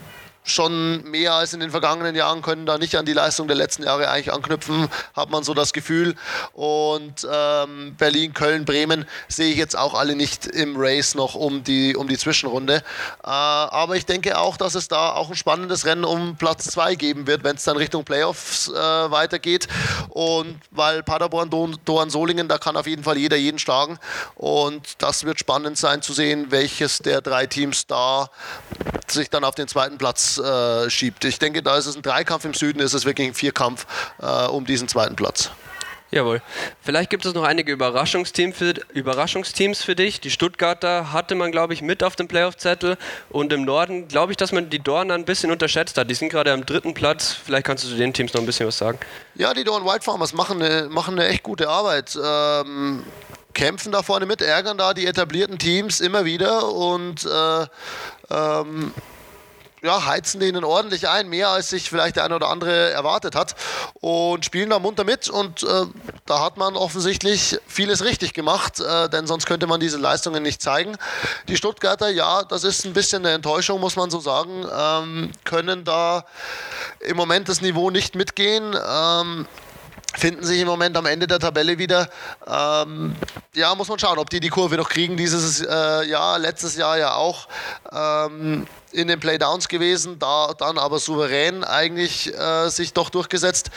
schon 0.45 1.03
mehr 1.09 1.33
als 1.33 1.53
in 1.53 1.59
den 1.59 1.71
vergangenen 1.71 2.15
Jahren, 2.15 2.41
können 2.41 2.65
da 2.65 2.77
nicht 2.77 2.95
an 2.95 3.05
die 3.05 3.13
Leistung 3.13 3.47
der 3.47 3.57
letzten 3.57 3.83
Jahre 3.83 4.09
eigentlich 4.09 4.31
anknüpfen, 4.31 4.87
hat 5.15 5.31
man 5.31 5.43
so 5.43 5.53
das 5.53 5.73
Gefühl. 5.73 6.15
Und 6.53 7.27
ähm, 7.29 7.95
Berlin, 7.97 8.33
Köln, 8.33 8.63
Bremen 8.63 9.05
sehe 9.27 9.51
ich 9.51 9.57
jetzt 9.57 9.77
auch 9.77 9.95
alle 9.95 10.15
nicht 10.15 10.45
im 10.45 10.75
Race 10.77 11.15
noch 11.15 11.33
um 11.33 11.63
die, 11.63 11.95
um 11.95 12.07
die 12.07 12.17
Zwischenrunde. 12.17 12.75
Äh, 12.75 12.81
aber 13.23 13.95
ich 13.95 14.05
denke 14.05 14.37
auch, 14.37 14.55
dass 14.55 14.75
es 14.75 14.87
da 14.87 15.13
auch 15.13 15.29
ein 15.29 15.35
spannendes 15.35 15.85
Rennen 15.85 16.05
um 16.05 16.35
Platz 16.35 16.65
2 16.65 16.95
geben 16.95 17.25
wird, 17.25 17.43
wenn 17.43 17.55
es 17.55 17.63
dann 17.63 17.77
Richtung 17.77 18.03
Playoffs 18.03 18.69
äh, 18.69 18.73
weitergeht. 18.73 19.67
Und 20.09 20.59
weil 20.69 21.01
Paderborn, 21.01 21.49
Doan, 21.49 22.09
Solingen, 22.11 22.47
da 22.47 22.59
kann 22.59 22.77
auf 22.77 22.85
jeden 22.85 23.03
Fall 23.03 23.17
jeder 23.17 23.37
jeden 23.37 23.57
schlagen. 23.57 23.97
Und 24.35 25.01
das 25.01 25.23
wird 25.23 25.39
spannend 25.39 25.77
sein 25.79 26.03
zu 26.03 26.13
sehen, 26.13 26.51
welches 26.51 26.99
der 26.99 27.21
drei 27.21 27.47
Teams 27.47 27.87
da 27.87 28.29
sich 29.07 29.29
dann 29.29 29.43
auf 29.43 29.55
den 29.55 29.67
zweiten 29.67 29.97
Platz 29.97 30.34
äh, 30.37 30.89
schiebt. 30.89 31.25
Ich 31.25 31.39
denke, 31.39 31.61
da 31.61 31.77
ist 31.77 31.85
es 31.85 31.95
ein 31.95 32.01
Dreikampf 32.01 32.45
im 32.45 32.53
Süden, 32.53 32.79
ist 32.79 32.93
es 32.93 33.05
wirklich 33.05 33.27
ein 33.27 33.33
Vierkampf 33.33 33.85
äh, 34.21 34.45
um 34.47 34.65
diesen 34.65 34.87
zweiten 34.87 35.15
Platz. 35.15 35.51
Jawohl. 36.11 36.41
Vielleicht 36.81 37.09
gibt 37.09 37.25
es 37.25 37.33
noch 37.33 37.43
einige 37.43 37.73
Überraschungsteams 37.73 38.55
für, 38.55 38.75
Überraschungsteams 38.93 39.81
für 39.81 39.95
dich. 39.95 40.21
Die 40.21 40.29
Stuttgarter 40.29 41.11
hatte 41.11 41.35
man, 41.35 41.51
glaube 41.51 41.73
ich, 41.73 41.81
mit 41.81 42.03
auf 42.03 42.15
dem 42.15 42.27
Playoff-Zettel. 42.27 42.97
Und 43.29 43.51
im 43.51 43.65
Norden 43.65 44.07
glaube 44.07 44.31
ich, 44.31 44.37
dass 44.37 44.51
man 44.51 44.69
die 44.69 44.79
Dorn 44.79 45.11
ein 45.11 45.25
bisschen 45.25 45.51
unterschätzt 45.51 45.97
hat. 45.97 46.09
Die 46.09 46.13
sind 46.13 46.29
gerade 46.29 46.53
am 46.53 46.65
dritten 46.65 46.93
Platz. 46.93 47.35
Vielleicht 47.43 47.65
kannst 47.65 47.83
du 47.83 47.89
zu 47.89 47.95
den 47.95 48.13
Teams 48.13 48.33
noch 48.33 48.41
ein 48.41 48.45
bisschen 48.45 48.67
was 48.67 48.77
sagen. 48.77 48.99
Ja, 49.33 49.53
die 49.53 49.63
Dorn 49.63 49.83
White 49.83 50.03
Farmers 50.03 50.33
machen 50.33 50.61
eine, 50.61 50.87
machen 50.89 51.19
eine 51.19 51.27
echt 51.27 51.43
gute 51.43 51.67
Arbeit. 51.67 52.17
Ähm, 52.23 53.03
kämpfen 53.53 53.91
da 53.91 54.03
vorne 54.03 54.27
mit, 54.27 54.41
ärgern 54.41 54.77
da 54.77 54.93
die 54.93 55.07
etablierten 55.07 55.57
Teams 55.57 56.01
immer 56.01 56.23
wieder 56.23 56.71
und 56.71 57.25
äh, 57.25 57.65
ähm, 58.29 58.93
ja, 59.85 60.05
heizen 60.05 60.39
denen 60.39 60.63
ordentlich 60.63 61.07
ein, 61.07 61.29
mehr 61.29 61.49
als 61.49 61.69
sich 61.69 61.89
vielleicht 61.89 62.15
der 62.17 62.25
eine 62.25 62.35
oder 62.35 62.49
andere 62.49 62.91
erwartet 62.91 63.35
hat 63.35 63.55
und 64.01 64.43
spielen 64.43 64.69
da 64.69 64.79
munter 64.79 65.03
mit 65.03 65.29
und 65.29 65.63
äh, 65.63 65.85
da 66.25 66.41
hat 66.41 66.57
man 66.57 66.75
offensichtlich 66.75 67.57
vieles 67.67 68.03
richtig 68.03 68.33
gemacht, 68.33 68.79
äh, 68.79 69.09
denn 69.09 69.27
sonst 69.27 69.45
könnte 69.45 69.67
man 69.67 69.79
diese 69.79 69.97
Leistungen 69.97 70.43
nicht 70.43 70.61
zeigen. 70.61 70.97
Die 71.47 71.57
Stuttgarter, 71.57 72.09
ja, 72.09 72.43
das 72.43 72.63
ist 72.63 72.85
ein 72.85 72.93
bisschen 72.93 73.25
eine 73.25 73.35
Enttäuschung, 73.35 73.79
muss 73.79 73.95
man 73.95 74.09
so 74.09 74.19
sagen, 74.19 74.65
ähm, 74.75 75.31
können 75.43 75.83
da 75.85 76.25
im 76.99 77.15
Moment 77.15 77.47
das 77.47 77.61
Niveau 77.61 77.89
nicht 77.91 78.15
mitgehen. 78.15 78.75
Ähm, 78.87 79.47
finden 80.17 80.43
sich 80.43 80.60
im 80.60 80.67
Moment 80.67 80.98
am 80.98 81.05
Ende 81.05 81.27
der 81.27 81.39
Tabelle 81.39 81.77
wieder. 81.77 82.10
Ähm, 82.48 83.15
ja, 83.53 83.74
muss 83.75 83.88
man 83.88 84.00
schauen, 84.00 84.17
ob 84.17 84.29
die 84.29 84.39
die 84.39 84.50
Kurve 84.50 84.77
noch 84.77 84.89
kriegen. 84.89 85.17
Dieses 85.17 85.62
äh, 85.62 86.05
Jahr, 86.05 86.39
letztes 86.39 86.75
Jahr 86.75 86.98
ja 86.98 87.15
auch 87.15 87.48
ähm, 87.91 88.67
in 88.91 89.07
den 89.07 89.19
Playdowns 89.19 89.67
gewesen, 89.67 90.19
da 90.19 90.53
dann 90.57 90.77
aber 90.77 91.00
souverän 91.00 91.63
eigentlich 91.63 92.34
äh, 92.34 92.69
sich 92.69 92.93
doch 92.93 93.10
durchgesetzt. 93.10 93.72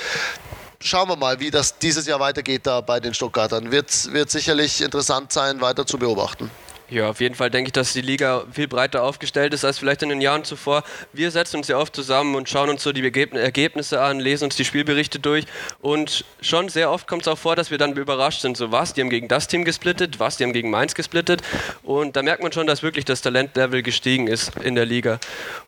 Schauen 0.80 1.08
wir 1.08 1.16
mal, 1.16 1.40
wie 1.40 1.50
das 1.50 1.78
dieses 1.78 2.06
Jahr 2.06 2.20
weitergeht 2.20 2.66
da 2.66 2.80
bei 2.80 3.00
den 3.00 3.12
Stuttgartern. 3.12 3.72
Wird, 3.72 4.12
wird 4.12 4.30
sicherlich 4.30 4.80
interessant 4.80 5.32
sein, 5.32 5.60
weiter 5.60 5.86
zu 5.86 5.98
beobachten. 5.98 6.50
Ja, 6.90 7.10
auf 7.10 7.20
jeden 7.20 7.34
Fall 7.34 7.50
denke 7.50 7.68
ich, 7.68 7.72
dass 7.72 7.92
die 7.92 8.00
Liga 8.00 8.44
viel 8.50 8.66
breiter 8.66 9.02
aufgestellt 9.02 9.52
ist 9.52 9.62
als 9.62 9.78
vielleicht 9.78 10.02
in 10.02 10.08
den 10.08 10.22
Jahren 10.22 10.44
zuvor. 10.44 10.84
Wir 11.12 11.30
setzen 11.30 11.58
uns 11.58 11.68
ja 11.68 11.76
oft 11.76 11.94
zusammen 11.94 12.34
und 12.34 12.48
schauen 12.48 12.70
uns 12.70 12.82
so 12.82 12.92
die 12.92 13.04
Ergebnisse 13.04 14.00
an, 14.00 14.20
lesen 14.20 14.44
uns 14.44 14.56
die 14.56 14.64
Spielberichte 14.64 15.18
durch 15.18 15.44
und 15.82 16.24
schon 16.40 16.70
sehr 16.70 16.90
oft 16.90 17.06
kommt 17.06 17.22
es 17.22 17.28
auch 17.28 17.36
vor, 17.36 17.56
dass 17.56 17.70
wir 17.70 17.76
dann 17.76 17.92
überrascht 17.92 18.40
sind, 18.40 18.56
so 18.56 18.72
was, 18.72 18.94
die 18.94 19.02
haben 19.02 19.10
gegen 19.10 19.28
das 19.28 19.48
Team 19.48 19.66
gesplittet, 19.66 20.18
was, 20.18 20.38
die 20.38 20.44
haben 20.44 20.54
gegen 20.54 20.70
Mainz 20.70 20.94
gesplittet 20.94 21.42
und 21.82 22.16
da 22.16 22.22
merkt 22.22 22.42
man 22.42 22.52
schon, 22.52 22.66
dass 22.66 22.82
wirklich 22.82 23.04
das 23.04 23.20
Talentlevel 23.20 23.82
gestiegen 23.82 24.26
ist 24.26 24.56
in 24.56 24.74
der 24.74 24.86
Liga. 24.86 25.18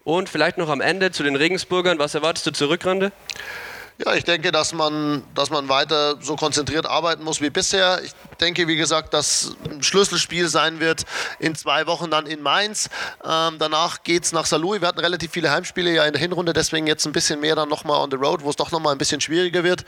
Und 0.05 0.31
vielleicht 0.31 0.57
noch 0.57 0.71
am 0.71 0.81
Ende 0.81 1.11
zu 1.11 1.23
den 1.23 1.37
Regensburgern, 1.37 1.99
was 1.99 2.15
erwartest 2.15 2.47
du 2.47 2.53
zur 2.53 2.71
Rückrunde? 2.71 3.12
Ja, 4.03 4.15
ich 4.15 4.25
denke, 4.25 4.50
dass 4.50 4.73
man, 4.73 5.23
dass 5.35 5.50
man 5.50 5.69
weiter 5.69 6.17
so 6.23 6.35
konzentriert 6.35 6.87
arbeiten 6.87 7.23
muss 7.23 7.43
wie 7.43 7.50
bisher. 7.50 8.00
Ich 8.03 8.12
denke, 8.40 8.66
wie 8.66 8.76
gesagt, 8.76 9.14
dass 9.14 9.54
ein 9.70 9.82
Schlüsselspiel 9.82 10.49
sein 10.49 10.80
wird 10.80 11.04
in 11.38 11.54
zwei 11.54 11.87
Wochen 11.87 12.11
dann 12.11 12.26
in 12.26 12.42
Mainz. 12.42 12.88
Ähm, 13.25 13.56
danach 13.59 14.02
geht 14.02 14.25
es 14.25 14.32
nach 14.32 14.47
Saarlouis. 14.47 14.80
Wir 14.80 14.88
hatten 14.88 15.00
relativ 15.00 15.30
viele 15.30 15.50
Heimspiele 15.50 15.92
ja 15.92 16.04
in 16.04 16.12
der 16.12 16.20
Hinrunde, 16.20 16.52
deswegen 16.52 16.87
jetzt 16.87 17.06
ein 17.06 17.12
bisschen 17.12 17.40
mehr 17.40 17.54
dann 17.54 17.68
nochmal 17.68 18.00
on 18.03 18.11
the 18.11 18.16
road, 18.16 18.42
wo 18.42 18.50
es 18.50 18.57
doch 18.57 18.70
nochmal 18.70 18.92
ein 18.92 18.98
bisschen 18.98 19.20
schwieriger 19.20 19.64
wird. 19.64 19.85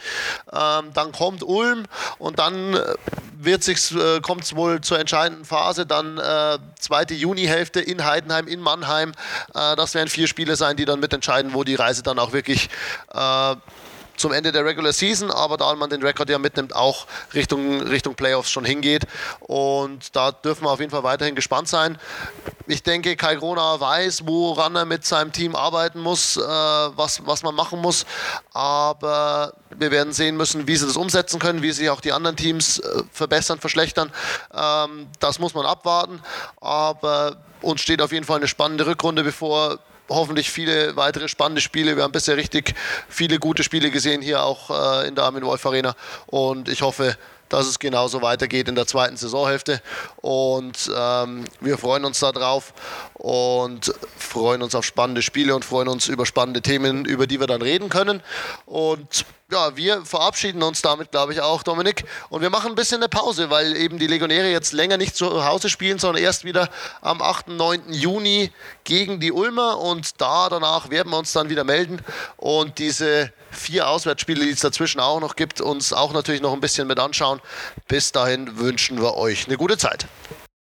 Ähm, 0.51 0.91
dann 0.93 1.11
kommt 1.11 1.43
Ulm 1.43 1.83
und 2.17 2.39
dann 2.39 2.73
äh, 2.73 2.95
äh, 3.45 4.21
kommt 4.21 4.43
es 4.43 4.55
wohl 4.55 4.81
zur 4.81 4.99
entscheidenden 4.99 5.45
Phase, 5.45 5.85
dann 5.85 6.17
äh, 6.17 6.59
zweite 6.79 7.13
Junihälfte 7.13 7.81
in 7.81 8.05
Heidenheim, 8.05 8.47
in 8.47 8.59
Mannheim. 8.59 9.11
Äh, 9.53 9.75
das 9.75 9.93
werden 9.93 10.09
vier 10.09 10.27
Spiele 10.27 10.55
sein, 10.55 10.77
die 10.77 10.85
dann 10.85 10.99
mitentscheiden, 10.99 11.53
wo 11.53 11.63
die 11.63 11.75
Reise 11.75 12.03
dann 12.03 12.19
auch 12.19 12.33
wirklich 12.33 12.69
äh, 13.13 13.55
zum 14.23 14.31
Ende 14.31 14.53
der 14.53 14.63
Regular 14.63 14.93
Season, 14.93 15.29
aber 15.31 15.57
da 15.57 15.75
man 15.75 15.89
den 15.89 16.01
Rekord 16.01 16.29
ja 16.29 16.39
mitnimmt, 16.39 16.73
auch 16.73 17.07
Richtung, 17.33 17.81
Richtung 17.81 18.15
Playoffs 18.15 18.49
schon 18.49 18.63
hingeht. 18.63 19.05
Und 19.41 20.15
da 20.15 20.31
dürfen 20.31 20.63
wir 20.63 20.71
auf 20.71 20.79
jeden 20.79 20.91
Fall 20.91 21.03
weiterhin 21.03 21.35
gespannt 21.35 21.67
sein. 21.67 21.97
Ich 22.65 22.83
denke, 22.83 23.17
Kai 23.17 23.35
Grona 23.35 23.81
weiß, 23.81 24.21
woran 24.25 24.77
er 24.77 24.85
mit 24.85 25.03
seinem 25.03 25.33
Team 25.33 25.57
arbeiten 25.57 25.99
muss, 25.99 26.37
äh, 26.37 26.41
was, 26.41 27.25
was 27.25 27.43
man 27.43 27.53
machen 27.53 27.81
muss. 27.81 28.05
Aber 28.53 29.55
wir 29.77 29.91
werden 29.91 30.13
sehen 30.13 30.37
müssen, 30.37 30.67
wie 30.67 30.77
sie 30.77 30.85
das 30.87 30.95
umsetzen 30.95 31.37
können, 31.37 31.61
wie 31.61 31.73
sich 31.73 31.89
auch 31.89 31.99
die 31.99 32.13
anderen 32.13 32.37
Teams 32.37 32.79
äh, 32.79 33.03
verbessern, 33.11 33.59
verschlechtern. 33.59 34.09
Ähm, 34.53 35.07
das 35.19 35.37
muss 35.39 35.53
man 35.53 35.65
abwarten. 35.65 36.21
Aber 36.61 37.35
uns 37.61 37.81
steht 37.81 38.01
auf 38.01 38.13
jeden 38.13 38.25
Fall 38.25 38.37
eine 38.37 38.47
spannende 38.47 38.87
Rückrunde 38.87 39.25
bevor 39.25 39.79
hoffentlich 40.09 40.49
viele 40.51 40.95
weitere 40.95 41.27
spannende 41.27 41.61
Spiele. 41.61 41.95
Wir 41.95 42.03
haben 42.03 42.11
bisher 42.11 42.37
richtig 42.37 42.73
viele 43.07 43.39
gute 43.39 43.63
Spiele 43.63 43.91
gesehen 43.91 44.21
hier 44.21 44.43
auch 44.43 44.69
äh, 44.69 45.07
in 45.07 45.15
der 45.15 45.23
Armin 45.25 45.45
Wolf 45.45 45.65
Arena 45.65 45.95
und 46.27 46.69
ich 46.69 46.81
hoffe, 46.81 47.17
dass 47.53 47.67
es 47.67 47.77
genauso 47.77 48.23
weitergeht 48.23 48.67
in 48.67 48.73
der 48.73 48.87
zweiten 48.87 49.15
Saisonhälfte. 49.15 49.79
Und 50.17 50.89
ähm, 50.95 51.45
wir 51.61 51.77
freuen 51.77 52.03
uns 52.03 52.19
darauf 52.19 52.73
und 53.13 53.93
freuen 54.17 54.63
uns 54.63 54.73
auf 54.73 54.83
spannende 54.83 55.21
Spiele 55.21 55.53
und 55.53 55.63
freuen 55.63 55.87
uns 55.87 56.07
über 56.07 56.25
spannende 56.25 56.63
Themen, 56.63 57.05
über 57.05 57.27
die 57.27 57.39
wir 57.39 57.45
dann 57.45 57.61
reden 57.61 57.89
können. 57.89 58.23
Und 58.65 59.25
ja, 59.53 59.77
wir 59.77 60.03
verabschieden 60.03 60.63
uns 60.63 60.81
damit, 60.81 61.11
glaube 61.11 61.31
ich, 61.31 61.41
auch, 61.41 61.61
Dominik. 61.61 62.05
Und 62.29 62.41
wir 62.41 62.49
machen 62.49 62.71
ein 62.71 62.75
bisschen 62.75 62.97
eine 62.97 63.07
Pause, 63.07 63.51
weil 63.51 63.75
eben 63.75 63.99
die 63.99 64.07
Legionäre 64.07 64.49
jetzt 64.49 64.73
länger 64.73 64.97
nicht 64.97 65.15
zu 65.15 65.45
Hause 65.45 65.69
spielen, 65.69 65.99
sondern 65.99 66.23
erst 66.23 66.43
wieder 66.43 66.69
am 67.01 67.21
8. 67.21 67.49
9. 67.49 67.93
Juni 67.93 68.51
gegen 68.83 69.19
die 69.19 69.31
Ulmer. 69.31 69.77
Und 69.77 70.19
da 70.19 70.49
danach 70.49 70.89
werden 70.89 71.11
wir 71.11 71.19
uns 71.19 71.31
dann 71.33 71.49
wieder 71.49 71.63
melden 71.63 72.01
und 72.37 72.79
diese 72.79 73.31
vier 73.51 73.87
Auswärtsspiele, 73.87 74.43
die 74.43 74.51
es 74.51 74.61
dazwischen 74.61 74.99
auch 74.99 75.19
noch 75.19 75.35
gibt, 75.35 75.61
uns 75.61 75.93
auch 75.93 76.13
natürlich 76.13 76.41
noch 76.41 76.53
ein 76.53 76.61
bisschen 76.61 76.87
mit 76.87 76.99
anschauen. 76.99 77.39
Bis 77.87 78.11
dahin 78.11 78.57
wünschen 78.57 78.99
wir 78.99 79.15
euch 79.15 79.45
eine 79.45 79.57
gute 79.57 79.77
Zeit. 79.77 80.07